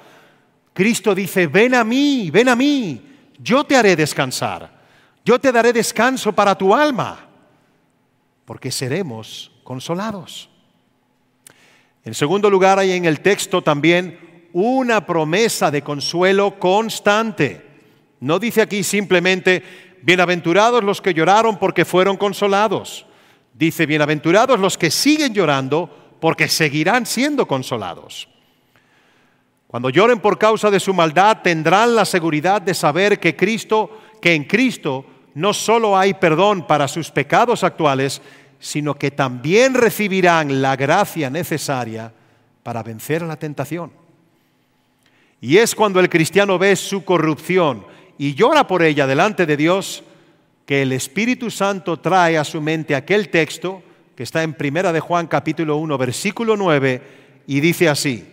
Cristo 0.74 1.14
dice, 1.14 1.46
ven 1.46 1.74
a 1.74 1.82
mí, 1.82 2.30
ven 2.30 2.50
a 2.50 2.56
mí, 2.56 3.00
yo 3.38 3.64
te 3.64 3.74
haré 3.74 3.96
descansar, 3.96 4.70
yo 5.24 5.38
te 5.38 5.50
daré 5.50 5.72
descanso 5.72 6.34
para 6.34 6.58
tu 6.58 6.74
alma, 6.74 7.26
porque 8.44 8.70
seremos 8.70 9.50
consolados. 9.64 10.50
En 12.04 12.14
segundo 12.14 12.48
lugar, 12.48 12.78
hay 12.78 12.92
en 12.92 13.04
el 13.04 13.20
texto 13.20 13.62
también 13.62 14.48
una 14.52 15.04
promesa 15.04 15.70
de 15.70 15.82
consuelo 15.82 16.58
constante. 16.58 17.66
No 18.20 18.38
dice 18.38 18.62
aquí 18.62 18.82
simplemente, 18.82 19.62
bienaventurados 20.02 20.82
los 20.82 21.00
que 21.00 21.14
lloraron 21.14 21.58
porque 21.58 21.84
fueron 21.84 22.16
consolados. 22.16 23.06
Dice, 23.52 23.86
bienaventurados 23.86 24.58
los 24.58 24.78
que 24.78 24.90
siguen 24.90 25.34
llorando 25.34 26.16
porque 26.20 26.48
seguirán 26.48 27.06
siendo 27.06 27.46
consolados. 27.46 28.28
Cuando 29.66 29.90
lloren 29.90 30.20
por 30.20 30.38
causa 30.38 30.70
de 30.70 30.80
su 30.80 30.94
maldad, 30.94 31.42
tendrán 31.42 31.94
la 31.94 32.04
seguridad 32.04 32.62
de 32.62 32.72
saber 32.72 33.20
que 33.20 33.36
Cristo, 33.36 34.00
que 34.20 34.34
en 34.34 34.44
Cristo 34.44 35.04
no 35.34 35.52
solo 35.52 35.96
hay 35.96 36.14
perdón 36.14 36.66
para 36.66 36.88
sus 36.88 37.10
pecados 37.10 37.62
actuales, 37.62 38.22
sino 38.60 38.94
que 38.94 39.10
también 39.10 39.74
recibirán 39.74 40.60
la 40.60 40.76
gracia 40.76 41.30
necesaria 41.30 42.12
para 42.62 42.82
vencer 42.82 43.22
la 43.22 43.36
tentación. 43.36 43.92
Y 45.40 45.58
es 45.58 45.74
cuando 45.74 46.00
el 46.00 46.08
cristiano 46.08 46.58
ve 46.58 46.74
su 46.74 47.04
corrupción 47.04 47.86
y 48.18 48.34
llora 48.34 48.66
por 48.66 48.82
ella 48.82 49.06
delante 49.06 49.46
de 49.46 49.56
Dios, 49.56 50.02
que 50.66 50.82
el 50.82 50.92
Espíritu 50.92 51.50
Santo 51.50 51.98
trae 51.98 52.36
a 52.36 52.44
su 52.44 52.60
mente 52.60 52.94
aquel 52.94 53.30
texto 53.30 53.82
que 54.16 54.24
está 54.24 54.42
en 54.42 54.52
Primera 54.52 54.92
de 54.92 55.00
Juan 55.00 55.28
capítulo 55.28 55.76
1 55.76 55.96
versículo 55.96 56.56
9 56.56 57.02
y 57.46 57.60
dice 57.60 57.88
así: 57.88 58.28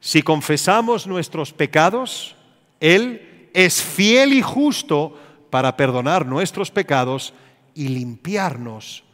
Si 0.00 0.22
confesamos 0.22 1.06
nuestros 1.06 1.52
pecados, 1.52 2.36
él 2.80 3.48
es 3.52 3.82
fiel 3.82 4.32
y 4.32 4.40
justo 4.40 5.18
para 5.50 5.76
perdonar 5.76 6.24
nuestros 6.24 6.70
pecados 6.70 7.34
y 7.74 7.88
limpiarnos 7.88 9.04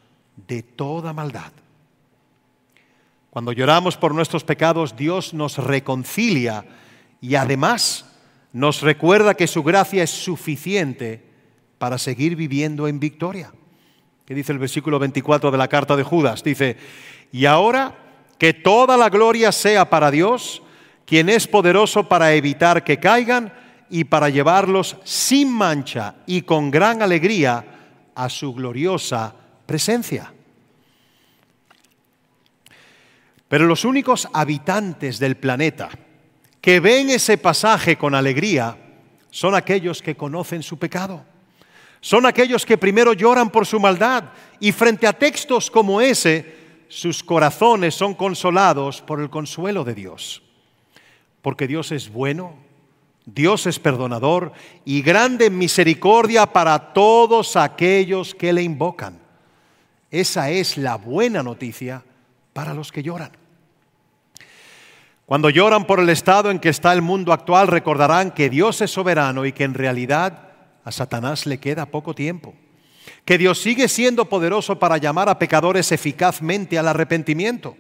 de 0.46 0.62
toda 0.62 1.12
maldad. 1.12 1.52
Cuando 3.30 3.52
lloramos 3.52 3.96
por 3.96 4.14
nuestros 4.14 4.44
pecados, 4.44 4.96
Dios 4.96 5.34
nos 5.34 5.58
reconcilia 5.58 6.64
y 7.20 7.34
además 7.34 8.06
nos 8.52 8.80
recuerda 8.80 9.34
que 9.34 9.46
su 9.46 9.62
gracia 9.62 10.02
es 10.02 10.10
suficiente 10.10 11.24
para 11.78 11.98
seguir 11.98 12.36
viviendo 12.36 12.88
en 12.88 12.98
victoria. 12.98 13.52
¿Qué 14.24 14.34
dice 14.34 14.52
el 14.52 14.58
versículo 14.58 14.98
24 14.98 15.50
de 15.50 15.58
la 15.58 15.68
carta 15.68 15.96
de 15.96 16.02
Judas? 16.02 16.42
Dice, 16.42 16.76
y 17.32 17.44
ahora 17.44 17.96
que 18.38 18.54
toda 18.54 18.96
la 18.96 19.08
gloria 19.08 19.52
sea 19.52 19.88
para 19.88 20.10
Dios, 20.10 20.62
quien 21.04 21.28
es 21.28 21.46
poderoso 21.46 22.08
para 22.08 22.32
evitar 22.34 22.84
que 22.84 22.98
caigan 22.98 23.52
y 23.90 24.04
para 24.04 24.28
llevarlos 24.28 24.96
sin 25.04 25.52
mancha 25.52 26.16
y 26.26 26.42
con 26.42 26.70
gran 26.70 27.02
alegría 27.02 27.64
a 28.14 28.28
su 28.28 28.52
gloriosa 28.52 29.34
presencia. 29.68 30.32
Pero 33.48 33.66
los 33.66 33.84
únicos 33.84 34.26
habitantes 34.32 35.18
del 35.18 35.36
planeta, 35.36 35.90
que 36.62 36.80
ven 36.80 37.10
ese 37.10 37.36
pasaje 37.36 37.96
con 37.96 38.14
alegría 38.14 38.78
son 39.30 39.54
aquellos 39.54 40.00
que 40.00 40.16
conocen 40.16 40.62
su 40.62 40.78
pecado. 40.78 41.22
Son 42.00 42.24
aquellos 42.24 42.64
que 42.64 42.78
primero 42.78 43.12
lloran 43.12 43.50
por 43.50 43.66
su 43.66 43.78
maldad 43.78 44.24
y 44.58 44.72
frente 44.72 45.06
a 45.06 45.12
textos 45.12 45.70
como 45.70 46.00
ese, 46.00 46.56
sus 46.88 47.22
corazones 47.22 47.94
son 47.94 48.14
consolados 48.14 49.02
por 49.02 49.20
el 49.20 49.28
consuelo 49.28 49.84
de 49.84 49.94
Dios. 49.94 50.42
Porque 51.42 51.66
Dios 51.66 51.92
es 51.92 52.10
bueno, 52.10 52.54
Dios 53.26 53.66
es 53.66 53.78
perdonador 53.78 54.52
y 54.86 55.02
grande 55.02 55.46
en 55.46 55.58
misericordia 55.58 56.46
para 56.46 56.94
todos 56.94 57.54
aquellos 57.54 58.34
que 58.34 58.54
le 58.54 58.62
invocan. 58.62 59.27
Esa 60.10 60.50
es 60.50 60.76
la 60.76 60.96
buena 60.96 61.42
noticia 61.42 62.02
para 62.52 62.74
los 62.74 62.90
que 62.92 63.02
lloran. 63.02 63.32
Cuando 65.26 65.50
lloran 65.50 65.84
por 65.84 66.00
el 66.00 66.08
estado 66.08 66.50
en 66.50 66.58
que 66.58 66.70
está 66.70 66.94
el 66.94 67.02
mundo 67.02 67.34
actual, 67.34 67.68
recordarán 67.68 68.30
que 68.30 68.48
Dios 68.48 68.80
es 68.80 68.90
soberano 68.90 69.44
y 69.44 69.52
que 69.52 69.64
en 69.64 69.74
realidad 69.74 70.48
a 70.84 70.90
Satanás 70.90 71.44
le 71.44 71.58
queda 71.58 71.84
poco 71.84 72.14
tiempo. 72.14 72.54
Que 73.26 73.36
Dios 73.36 73.60
sigue 73.60 73.88
siendo 73.88 74.24
poderoso 74.24 74.78
para 74.78 74.96
llamar 74.96 75.28
a 75.28 75.38
pecadores 75.38 75.92
eficazmente 75.92 76.78
al 76.78 76.88
arrepentimiento. 76.88 77.76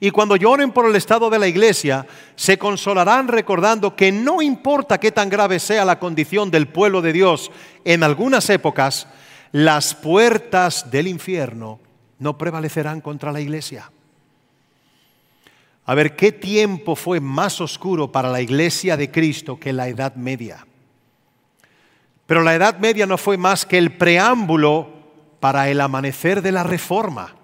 Y 0.00 0.10
cuando 0.10 0.34
lloren 0.34 0.72
por 0.72 0.88
el 0.88 0.96
estado 0.96 1.30
de 1.30 1.38
la 1.38 1.46
iglesia, 1.46 2.06
se 2.34 2.58
consolarán 2.58 3.28
recordando 3.28 3.94
que 3.94 4.10
no 4.10 4.42
importa 4.42 4.98
qué 4.98 5.12
tan 5.12 5.28
grave 5.28 5.60
sea 5.60 5.84
la 5.84 6.00
condición 6.00 6.50
del 6.50 6.66
pueblo 6.66 7.00
de 7.00 7.12
Dios 7.12 7.52
en 7.84 8.02
algunas 8.02 8.50
épocas, 8.50 9.06
las 9.54 9.94
puertas 9.94 10.90
del 10.90 11.06
infierno 11.06 11.78
no 12.18 12.36
prevalecerán 12.36 13.00
contra 13.00 13.30
la 13.30 13.40
iglesia. 13.40 13.88
A 15.84 15.94
ver, 15.94 16.16
¿qué 16.16 16.32
tiempo 16.32 16.96
fue 16.96 17.20
más 17.20 17.60
oscuro 17.60 18.10
para 18.10 18.30
la 18.30 18.40
iglesia 18.40 18.96
de 18.96 19.12
Cristo 19.12 19.60
que 19.60 19.72
la 19.72 19.86
Edad 19.86 20.16
Media? 20.16 20.66
Pero 22.26 22.42
la 22.42 22.56
Edad 22.56 22.80
Media 22.80 23.06
no 23.06 23.16
fue 23.16 23.36
más 23.36 23.64
que 23.64 23.78
el 23.78 23.92
preámbulo 23.92 24.92
para 25.38 25.68
el 25.68 25.80
amanecer 25.80 26.42
de 26.42 26.50
la 26.50 26.64
Reforma. 26.64 27.36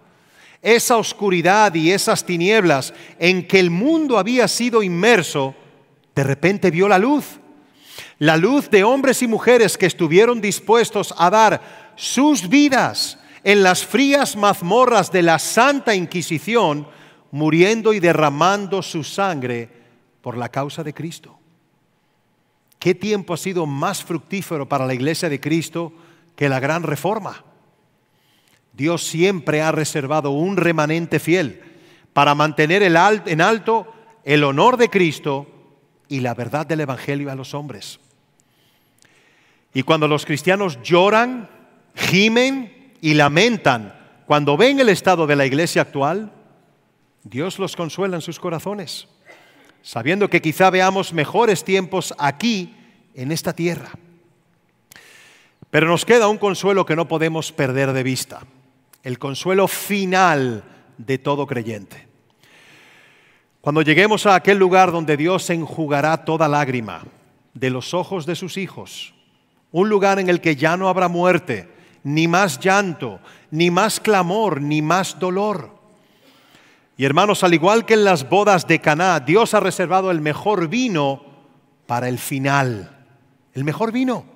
Esa 0.62 0.96
oscuridad 0.96 1.72
y 1.74 1.92
esas 1.92 2.26
tinieblas 2.26 2.92
en 3.20 3.46
que 3.46 3.60
el 3.60 3.70
mundo 3.70 4.18
había 4.18 4.48
sido 4.48 4.82
inmerso, 4.82 5.54
de 6.16 6.24
repente 6.24 6.72
vio 6.72 6.88
la 6.88 6.98
luz. 6.98 7.39
La 8.20 8.36
luz 8.36 8.68
de 8.68 8.84
hombres 8.84 9.22
y 9.22 9.26
mujeres 9.26 9.78
que 9.78 9.86
estuvieron 9.86 10.42
dispuestos 10.42 11.14
a 11.16 11.30
dar 11.30 11.92
sus 11.96 12.50
vidas 12.50 13.18
en 13.44 13.62
las 13.62 13.82
frías 13.86 14.36
mazmorras 14.36 15.10
de 15.10 15.22
la 15.22 15.38
Santa 15.38 15.94
Inquisición 15.94 16.86
muriendo 17.30 17.94
y 17.94 17.98
derramando 17.98 18.82
su 18.82 19.04
sangre 19.04 19.70
por 20.20 20.36
la 20.36 20.50
causa 20.50 20.84
de 20.84 20.92
Cristo. 20.92 21.38
¿Qué 22.78 22.94
tiempo 22.94 23.32
ha 23.32 23.38
sido 23.38 23.64
más 23.64 24.04
fructífero 24.04 24.68
para 24.68 24.84
la 24.84 24.92
iglesia 24.92 25.30
de 25.30 25.40
Cristo 25.40 25.90
que 26.36 26.50
la 26.50 26.60
gran 26.60 26.82
reforma? 26.82 27.42
Dios 28.74 29.02
siempre 29.02 29.62
ha 29.62 29.72
reservado 29.72 30.32
un 30.32 30.58
remanente 30.58 31.20
fiel 31.20 31.62
para 32.12 32.34
mantener 32.34 32.82
en 32.82 33.40
alto 33.40 33.90
el 34.24 34.44
honor 34.44 34.76
de 34.76 34.90
Cristo 34.90 35.46
y 36.06 36.20
la 36.20 36.34
verdad 36.34 36.66
del 36.66 36.80
Evangelio 36.80 37.30
a 37.30 37.34
los 37.34 37.54
hombres. 37.54 37.98
Y 39.72 39.82
cuando 39.82 40.08
los 40.08 40.26
cristianos 40.26 40.82
lloran, 40.82 41.48
gimen 41.94 42.94
y 43.00 43.14
lamentan 43.14 43.94
cuando 44.30 44.56
ven 44.56 44.78
el 44.78 44.88
estado 44.88 45.26
de 45.26 45.34
la 45.34 45.44
iglesia 45.44 45.82
actual, 45.82 46.32
Dios 47.24 47.58
los 47.58 47.74
consuela 47.74 48.16
en 48.16 48.22
sus 48.22 48.38
corazones, 48.38 49.08
sabiendo 49.82 50.30
que 50.30 50.40
quizá 50.40 50.70
veamos 50.70 51.12
mejores 51.12 51.64
tiempos 51.64 52.14
aquí, 52.16 52.76
en 53.14 53.32
esta 53.32 53.52
tierra. 53.52 53.90
Pero 55.70 55.88
nos 55.88 56.04
queda 56.04 56.28
un 56.28 56.38
consuelo 56.38 56.86
que 56.86 56.94
no 56.94 57.08
podemos 57.08 57.50
perder 57.50 57.92
de 57.92 58.04
vista, 58.04 58.42
el 59.02 59.18
consuelo 59.18 59.66
final 59.66 60.62
de 60.96 61.18
todo 61.18 61.46
creyente. 61.46 62.06
Cuando 63.60 63.82
lleguemos 63.82 64.26
a 64.26 64.36
aquel 64.36 64.58
lugar 64.58 64.92
donde 64.92 65.16
Dios 65.16 65.50
enjugará 65.50 66.24
toda 66.24 66.48
lágrima 66.48 67.02
de 67.52 67.70
los 67.70 67.94
ojos 67.94 68.26
de 68.26 68.36
sus 68.36 68.56
hijos, 68.56 69.12
un 69.72 69.88
lugar 69.88 70.18
en 70.18 70.28
el 70.28 70.40
que 70.40 70.56
ya 70.56 70.76
no 70.76 70.88
habrá 70.88 71.08
muerte, 71.08 71.68
ni 72.02 72.28
más 72.28 72.58
llanto, 72.58 73.20
ni 73.50 73.70
más 73.70 74.00
clamor, 74.00 74.60
ni 74.60 74.82
más 74.82 75.18
dolor 75.18 75.80
y 77.00 77.06
hermanos, 77.06 77.42
al 77.44 77.54
igual 77.54 77.86
que 77.86 77.94
en 77.94 78.04
las 78.04 78.28
bodas 78.28 78.66
de 78.66 78.78
Caná, 78.78 79.20
Dios 79.20 79.54
ha 79.54 79.60
reservado 79.60 80.10
el 80.10 80.20
mejor 80.20 80.68
vino 80.68 81.22
para 81.86 82.10
el 82.10 82.18
final. 82.18 83.06
El 83.54 83.64
mejor 83.64 83.90
vino. 83.90 84.26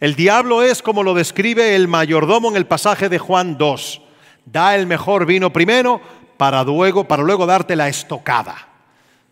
El 0.00 0.16
diablo 0.16 0.64
es 0.64 0.82
como 0.82 1.04
lo 1.04 1.14
describe 1.14 1.76
el 1.76 1.86
mayordomo 1.86 2.50
en 2.50 2.56
el 2.56 2.66
pasaje 2.66 3.08
de 3.08 3.20
Juan 3.20 3.56
2. 3.56 4.02
Da 4.46 4.74
el 4.74 4.88
mejor 4.88 5.26
vino 5.26 5.52
primero 5.52 6.00
para 6.36 6.64
luego, 6.64 7.06
para 7.06 7.22
luego 7.22 7.46
darte 7.46 7.76
la 7.76 7.86
estocada. 7.86 8.56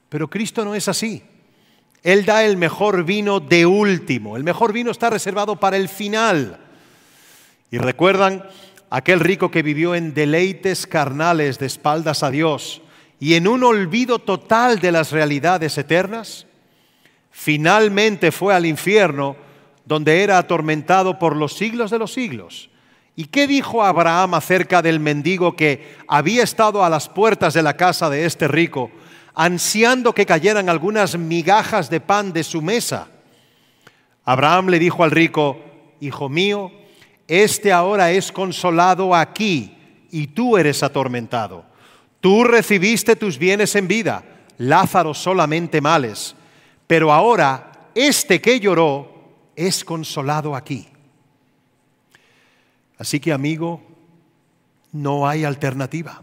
Pero 0.09 0.31
Cristo 0.31 0.65
no 0.65 0.77
es 0.77 0.87
así. 0.87 1.25
Él 2.05 2.27
da 2.27 2.45
el 2.45 2.59
mejor 2.59 3.05
vino 3.05 3.41
de 3.41 3.65
último. 3.65 4.37
El 4.37 4.45
mejor 4.45 4.75
vino 4.75 4.91
está 4.91 5.09
reservado 5.09 5.57
para 5.57 5.79
el 5.79 5.89
final. 5.89 6.61
Y 7.71 7.79
recuerdan 7.79 8.45
aquel 8.91 9.21
rico 9.21 9.51
que 9.51 9.63
vivió 9.63 9.95
en 9.95 10.13
deleites 10.13 10.87
carnales 10.87 11.59
de 11.59 11.67
espaldas 11.67 12.23
a 12.23 12.31
Dios 12.31 12.83
y 13.19 13.35
en 13.35 13.49
un 13.49 13.65
olvido 13.65 14.19
total 14.19 14.81
de 14.81 14.93
las 14.93 15.13
realidades 15.13 15.79
eternas. 15.79 16.47
Finalmente 17.31 18.31
fue 18.33 18.55
al 18.55 18.67
infierno 18.67 19.35
donde 19.87 20.23
era 20.23 20.37
atormentado 20.37 21.19
por 21.19 21.35
los 21.35 21.55
siglos 21.55 21.91
de 21.91 21.99
los 21.99 22.13
siglos. 22.13 22.69
¿Y 23.17 23.27
qué 23.27 23.47
dijo 23.47 23.83
Abraham 23.83 24.35
acerca 24.35 24.83
del 24.83 25.01
mendigo 25.01 25.57
que 25.57 25.97
había 26.07 26.43
estado 26.43 26.85
a 26.85 26.91
las 26.91 27.09
puertas 27.09 27.55
de 27.55 27.63
la 27.63 27.77
casa 27.79 28.11
de 28.11 28.27
este 28.27 28.47
rico, 28.47 28.91
ansiando 29.35 30.15
que 30.15 30.27
cayeran 30.27 30.69
algunas 30.69 31.19
migajas 31.19 31.91
de 31.91 32.01
pan 32.01 32.33
de 32.33 32.45
su 32.45 32.63
mesa? 32.63 33.09
Abraham 34.25 34.69
le 34.69 34.79
dijo 34.79 35.05
al 35.05 35.11
rico, 35.11 35.59
Hijo 36.01 36.29
mío, 36.29 36.71
este 37.29 37.73
ahora 37.73 38.11
es 38.11 38.31
consolado 38.31 39.15
aquí 39.15 39.77
y 40.11 40.29
tú 40.29 40.57
eres 40.57 40.83
atormentado. 40.83 41.65
Tú 42.21 42.45
recibiste 42.45 43.17
tus 43.17 43.39
bienes 43.39 43.75
en 43.75 43.89
vida, 43.89 44.25
Lázaro 44.59 45.15
solamente 45.15 45.81
males, 45.81 46.35
pero 46.87 47.13
ahora 47.13 47.91
este 47.95 48.41
que 48.41 48.61
lloró 48.61 49.13
es 49.57 49.85
consolado 49.85 50.55
aquí. 50.55 50.89
Así 52.99 53.21
que 53.21 53.33
amigo, 53.33 53.83
no 54.93 55.27
hay 55.27 55.45
alternativa. 55.45 56.23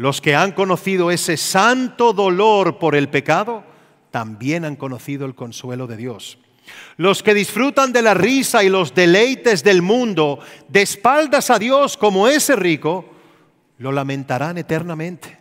Los 0.00 0.22
que 0.22 0.34
han 0.34 0.52
conocido 0.52 1.10
ese 1.10 1.36
santo 1.36 2.14
dolor 2.14 2.78
por 2.78 2.94
el 2.94 3.10
pecado, 3.10 3.62
también 4.10 4.64
han 4.64 4.76
conocido 4.76 5.26
el 5.26 5.34
consuelo 5.34 5.86
de 5.86 5.98
Dios. 5.98 6.38
Los 6.96 7.22
que 7.22 7.34
disfrutan 7.34 7.92
de 7.92 8.00
la 8.00 8.14
risa 8.14 8.64
y 8.64 8.70
los 8.70 8.94
deleites 8.94 9.62
del 9.62 9.82
mundo 9.82 10.38
de 10.68 10.80
espaldas 10.80 11.50
a 11.50 11.58
Dios 11.58 11.98
como 11.98 12.28
ese 12.28 12.56
rico, 12.56 13.10
lo 13.76 13.92
lamentarán 13.92 14.56
eternamente. 14.56 15.36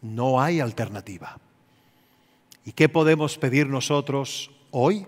No 0.00 0.40
hay 0.40 0.60
alternativa. 0.60 1.38
¿Y 2.64 2.72
qué 2.72 2.88
podemos 2.88 3.36
pedir 3.36 3.66
nosotros 3.66 4.50
hoy? 4.70 5.04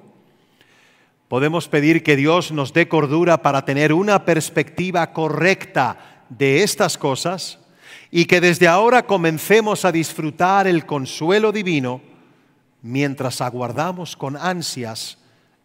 Podemos 1.29 1.67
pedir 1.67 2.03
que 2.03 2.15
Dios 2.15 2.53
nos 2.53 2.75
dé 2.75 2.89
cordura 2.89 3.41
para 3.41 3.65
tener 3.65 3.95
una 3.95 4.27
perspectiva 4.27 5.15
correcta 5.15 6.27
de 6.29 6.63
estas 6.63 6.99
cosas 6.99 7.60
y 8.11 8.25
que 8.25 8.41
desde 8.41 8.67
ahora 8.67 9.07
comencemos 9.07 9.85
a 9.85 9.93
disfrutar 9.93 10.67
el 10.67 10.85
consuelo 10.85 11.53
divino 11.53 12.01
mientras 12.83 13.41
aguardamos 13.41 14.17
con 14.17 14.37
ansias 14.37 15.19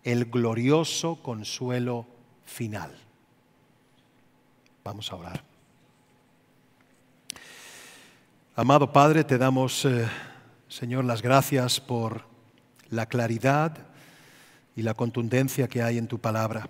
el 0.04 0.26
glorioso 0.26 1.16
consuelo 1.24 2.06
final. 2.46 2.96
Vamos 4.84 5.12
a 5.12 5.16
orar. 5.16 5.44
Amado 8.56 8.94
Padre, 8.94 9.24
te 9.24 9.38
damos, 9.38 9.84
eh, 9.86 10.08
Señor, 10.68 11.06
las 11.06 11.22
gracias 11.22 11.82
por 11.82 12.24
la 12.90 13.08
claridad 13.08 13.78
y 14.76 14.84
la 14.84 14.94
contundencia 14.94 15.68
que 15.68 15.82
hay 15.82 15.98
en 15.98 16.08
tu 16.08 16.20
palabra. 16.20 16.70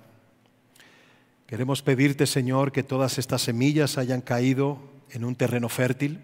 Queremos 1.45 1.81
pedirte, 1.81 2.25
Señor, 2.25 2.71
que 2.71 2.83
todas 2.83 3.17
estas 3.17 3.41
semillas 3.41 3.97
hayan 3.97 4.21
caído 4.21 4.94
en 5.11 5.23
un 5.23 5.35
terreno 5.35 5.69
fértil, 5.69 6.21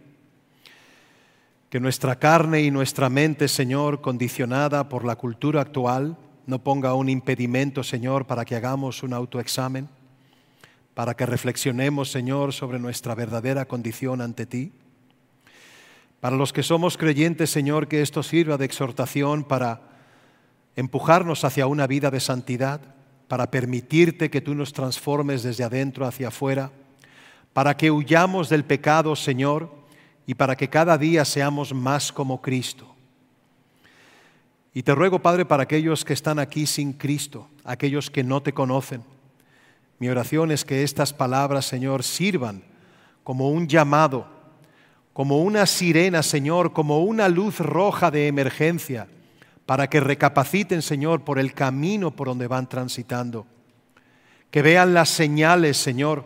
que 1.70 1.80
nuestra 1.80 2.18
carne 2.18 2.62
y 2.62 2.72
nuestra 2.72 3.10
mente, 3.10 3.48
Señor, 3.48 4.02
condicionada 4.02 4.90
por 4.90 5.06
la 5.06 5.16
cultura 5.16 5.62
actual, 5.62 6.18
no 6.46 6.64
ponga 6.64 6.94
un 6.96 7.08
impedimento, 7.08 7.84
Señor, 7.84 8.28
para 8.28 8.44
que 8.44 8.56
hagamos 8.56 9.04
un 9.04 9.14
autoexamen, 9.14 9.88
para 10.94 11.16
que 11.16 11.26
reflexionemos, 11.26 12.12
Señor, 12.12 12.52
sobre 12.52 12.78
nuestra 12.78 13.16
verdadera 13.16 13.66
condición 13.66 14.20
ante 14.20 14.46
ti. 14.46 14.74
Para 16.20 16.36
los 16.36 16.52
que 16.52 16.62
somos 16.62 16.98
creyentes, 16.98 17.50
Señor, 17.50 17.88
que 17.88 18.02
esto 18.02 18.22
sirva 18.22 18.58
de 18.58 18.66
exhortación 18.66 19.46
para 19.46 19.82
empujarnos 20.76 21.44
hacia 21.46 21.68
una 21.68 21.88
vida 21.88 22.12
de 22.12 22.20
santidad, 22.20 22.82
para 23.28 23.50
permitirte 23.50 24.30
que 24.30 24.42
tú 24.42 24.56
nos 24.56 24.74
transformes 24.74 25.42
desde 25.42 25.64
adentro 25.64 26.06
hacia 26.06 26.28
afuera, 26.28 26.72
para 27.54 27.76
que 27.76 27.92
huyamos 27.92 28.50
del 28.50 28.64
pecado, 28.64 29.16
Señor, 29.16 29.70
y 30.26 30.36
para 30.36 30.56
que 30.56 30.70
cada 30.70 30.98
día 30.98 31.26
seamos 31.26 31.74
más 31.74 32.12
como 32.12 32.42
Cristo. 32.42 32.88
Y 34.74 34.84
te 34.84 34.96
ruego, 34.96 35.20
Padre, 35.20 35.46
para 35.46 35.64
aquellos 35.64 36.06
que 36.06 36.14
están 36.14 36.40
aquí 36.40 36.66
sin 36.66 36.94
Cristo, 36.94 37.50
aquellos 37.66 38.10
que 38.10 38.24
no 38.24 38.42
te 38.42 38.54
conocen, 38.54 39.04
mi 40.00 40.10
oración 40.10 40.52
es 40.52 40.66
que 40.66 40.84
estas 40.84 41.14
palabras, 41.14 41.66
Señor, 41.66 42.04
sirvan 42.04 42.64
como 43.24 43.50
un 43.50 43.68
llamado, 43.68 44.26
como 45.14 45.42
una 45.42 45.66
sirena, 45.66 46.24
Señor, 46.24 46.74
como 46.74 47.04
una 47.04 47.28
luz 47.30 47.60
roja 47.60 48.10
de 48.10 48.28
emergencia 48.28 49.08
para 49.66 49.90
que 49.90 50.00
recapaciten, 50.00 50.82
Señor, 50.82 51.24
por 51.24 51.38
el 51.38 51.54
camino 51.54 52.12
por 52.12 52.28
donde 52.28 52.48
van 52.48 52.68
transitando. 52.68 53.46
Que 54.50 54.62
vean 54.62 54.94
las 54.94 55.10
señales, 55.10 55.78
Señor. 55.78 56.26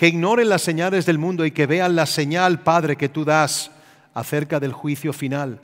Que 0.00 0.08
ignoren 0.08 0.48
las 0.48 0.62
señales 0.62 1.04
del 1.04 1.18
mundo 1.18 1.44
y 1.44 1.50
que 1.50 1.66
vean 1.66 1.94
la 1.94 2.06
señal, 2.06 2.62
Padre, 2.62 2.96
que 2.96 3.10
tú 3.10 3.22
das 3.22 3.70
acerca 4.14 4.58
del 4.58 4.72
juicio 4.72 5.12
final 5.12 5.60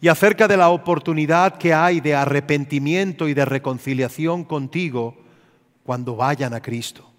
y 0.00 0.06
acerca 0.06 0.46
de 0.46 0.56
la 0.56 0.68
oportunidad 0.68 1.58
que 1.58 1.74
hay 1.74 1.98
de 1.98 2.14
arrepentimiento 2.14 3.26
y 3.26 3.34
de 3.34 3.44
reconciliación 3.44 4.44
contigo 4.44 5.16
cuando 5.82 6.14
vayan 6.14 6.54
a 6.54 6.62
Cristo. 6.62 7.10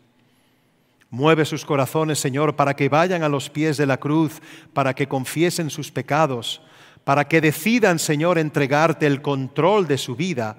Mueve 1.10 1.44
sus 1.44 1.66
corazones, 1.66 2.20
Señor, 2.20 2.56
para 2.56 2.74
que 2.74 2.88
vayan 2.88 3.24
a 3.24 3.28
los 3.28 3.50
pies 3.50 3.76
de 3.76 3.86
la 3.86 3.98
cruz, 3.98 4.42
para 4.72 4.94
que 4.94 5.10
confiesen 5.10 5.70
sus 5.70 5.92
pecados 5.92 6.62
para 7.04 7.28
que 7.28 7.42
decidan, 7.42 8.00
Señor, 8.00 8.38
entregarte 8.38 9.08
el 9.08 9.22
control 9.22 9.88
de 9.88 9.98
su 9.98 10.16
vida 10.16 10.56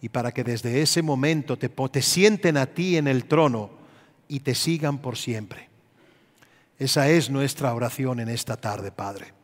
y 0.00 0.08
para 0.08 0.32
que 0.32 0.42
desde 0.42 0.80
ese 0.80 1.02
momento 1.02 1.58
te, 1.58 1.68
te 1.68 2.00
sienten 2.00 2.56
a 2.56 2.64
ti 2.64 2.96
en 2.96 3.08
el 3.08 3.24
trono 3.24 3.79
y 4.30 4.40
te 4.40 4.54
sigan 4.54 4.98
por 4.98 5.18
siempre. 5.18 5.68
Esa 6.78 7.08
es 7.08 7.28
nuestra 7.28 7.74
oración 7.74 8.20
en 8.20 8.28
esta 8.28 8.56
tarde, 8.56 8.92
Padre. 8.92 9.34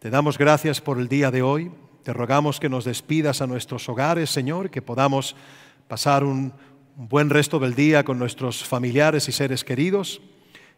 Te 0.00 0.10
damos 0.10 0.36
gracias 0.36 0.80
por 0.80 0.98
el 0.98 1.08
día 1.08 1.30
de 1.30 1.42
hoy. 1.42 1.70
Te 2.02 2.12
rogamos 2.12 2.60
que 2.60 2.68
nos 2.68 2.84
despidas 2.84 3.40
a 3.40 3.46
nuestros 3.46 3.88
hogares, 3.88 4.30
Señor, 4.30 4.70
que 4.70 4.82
podamos 4.82 5.36
pasar 5.86 6.24
un, 6.24 6.52
buen 6.98 7.30
resto 7.30 7.60
del 7.60 7.76
día 7.76 8.04
con 8.04 8.18
nuestros 8.18 8.64
familiares 8.64 9.28
y 9.28 9.32
seres 9.32 9.62
queridos. 9.62 10.20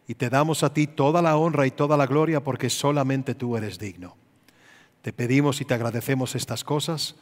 Y 0.06 0.14
te 0.14 0.28
damos 0.28 0.62
a 0.62 0.74
ti 0.74 0.86
toda 0.86 1.22
la 1.22 1.36
honra 1.36 1.66
y 1.66 1.70
toda 1.70 1.96
la 1.96 2.06
gloria 2.06 2.44
porque 2.44 2.68
solamente 2.68 3.34
tú 3.34 3.56
eres 3.56 3.78
digno. 3.78 4.16
Te 5.00 5.14
pedimos 5.14 5.62
y 5.62 5.64
te 5.64 5.72
agradecemos 5.72 6.34
estas 6.34 6.62
cosas 6.62 7.16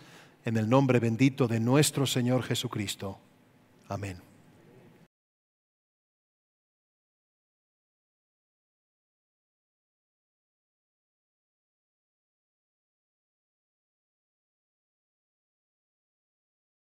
en 0.44 0.56
el 0.56 0.68
nombre 0.68 0.98
bendito 0.98 1.46
de 1.46 1.60
nuestro 1.60 2.06
Señor 2.06 2.42
Jesucristo. 2.42 3.20
Amén. 3.88 4.27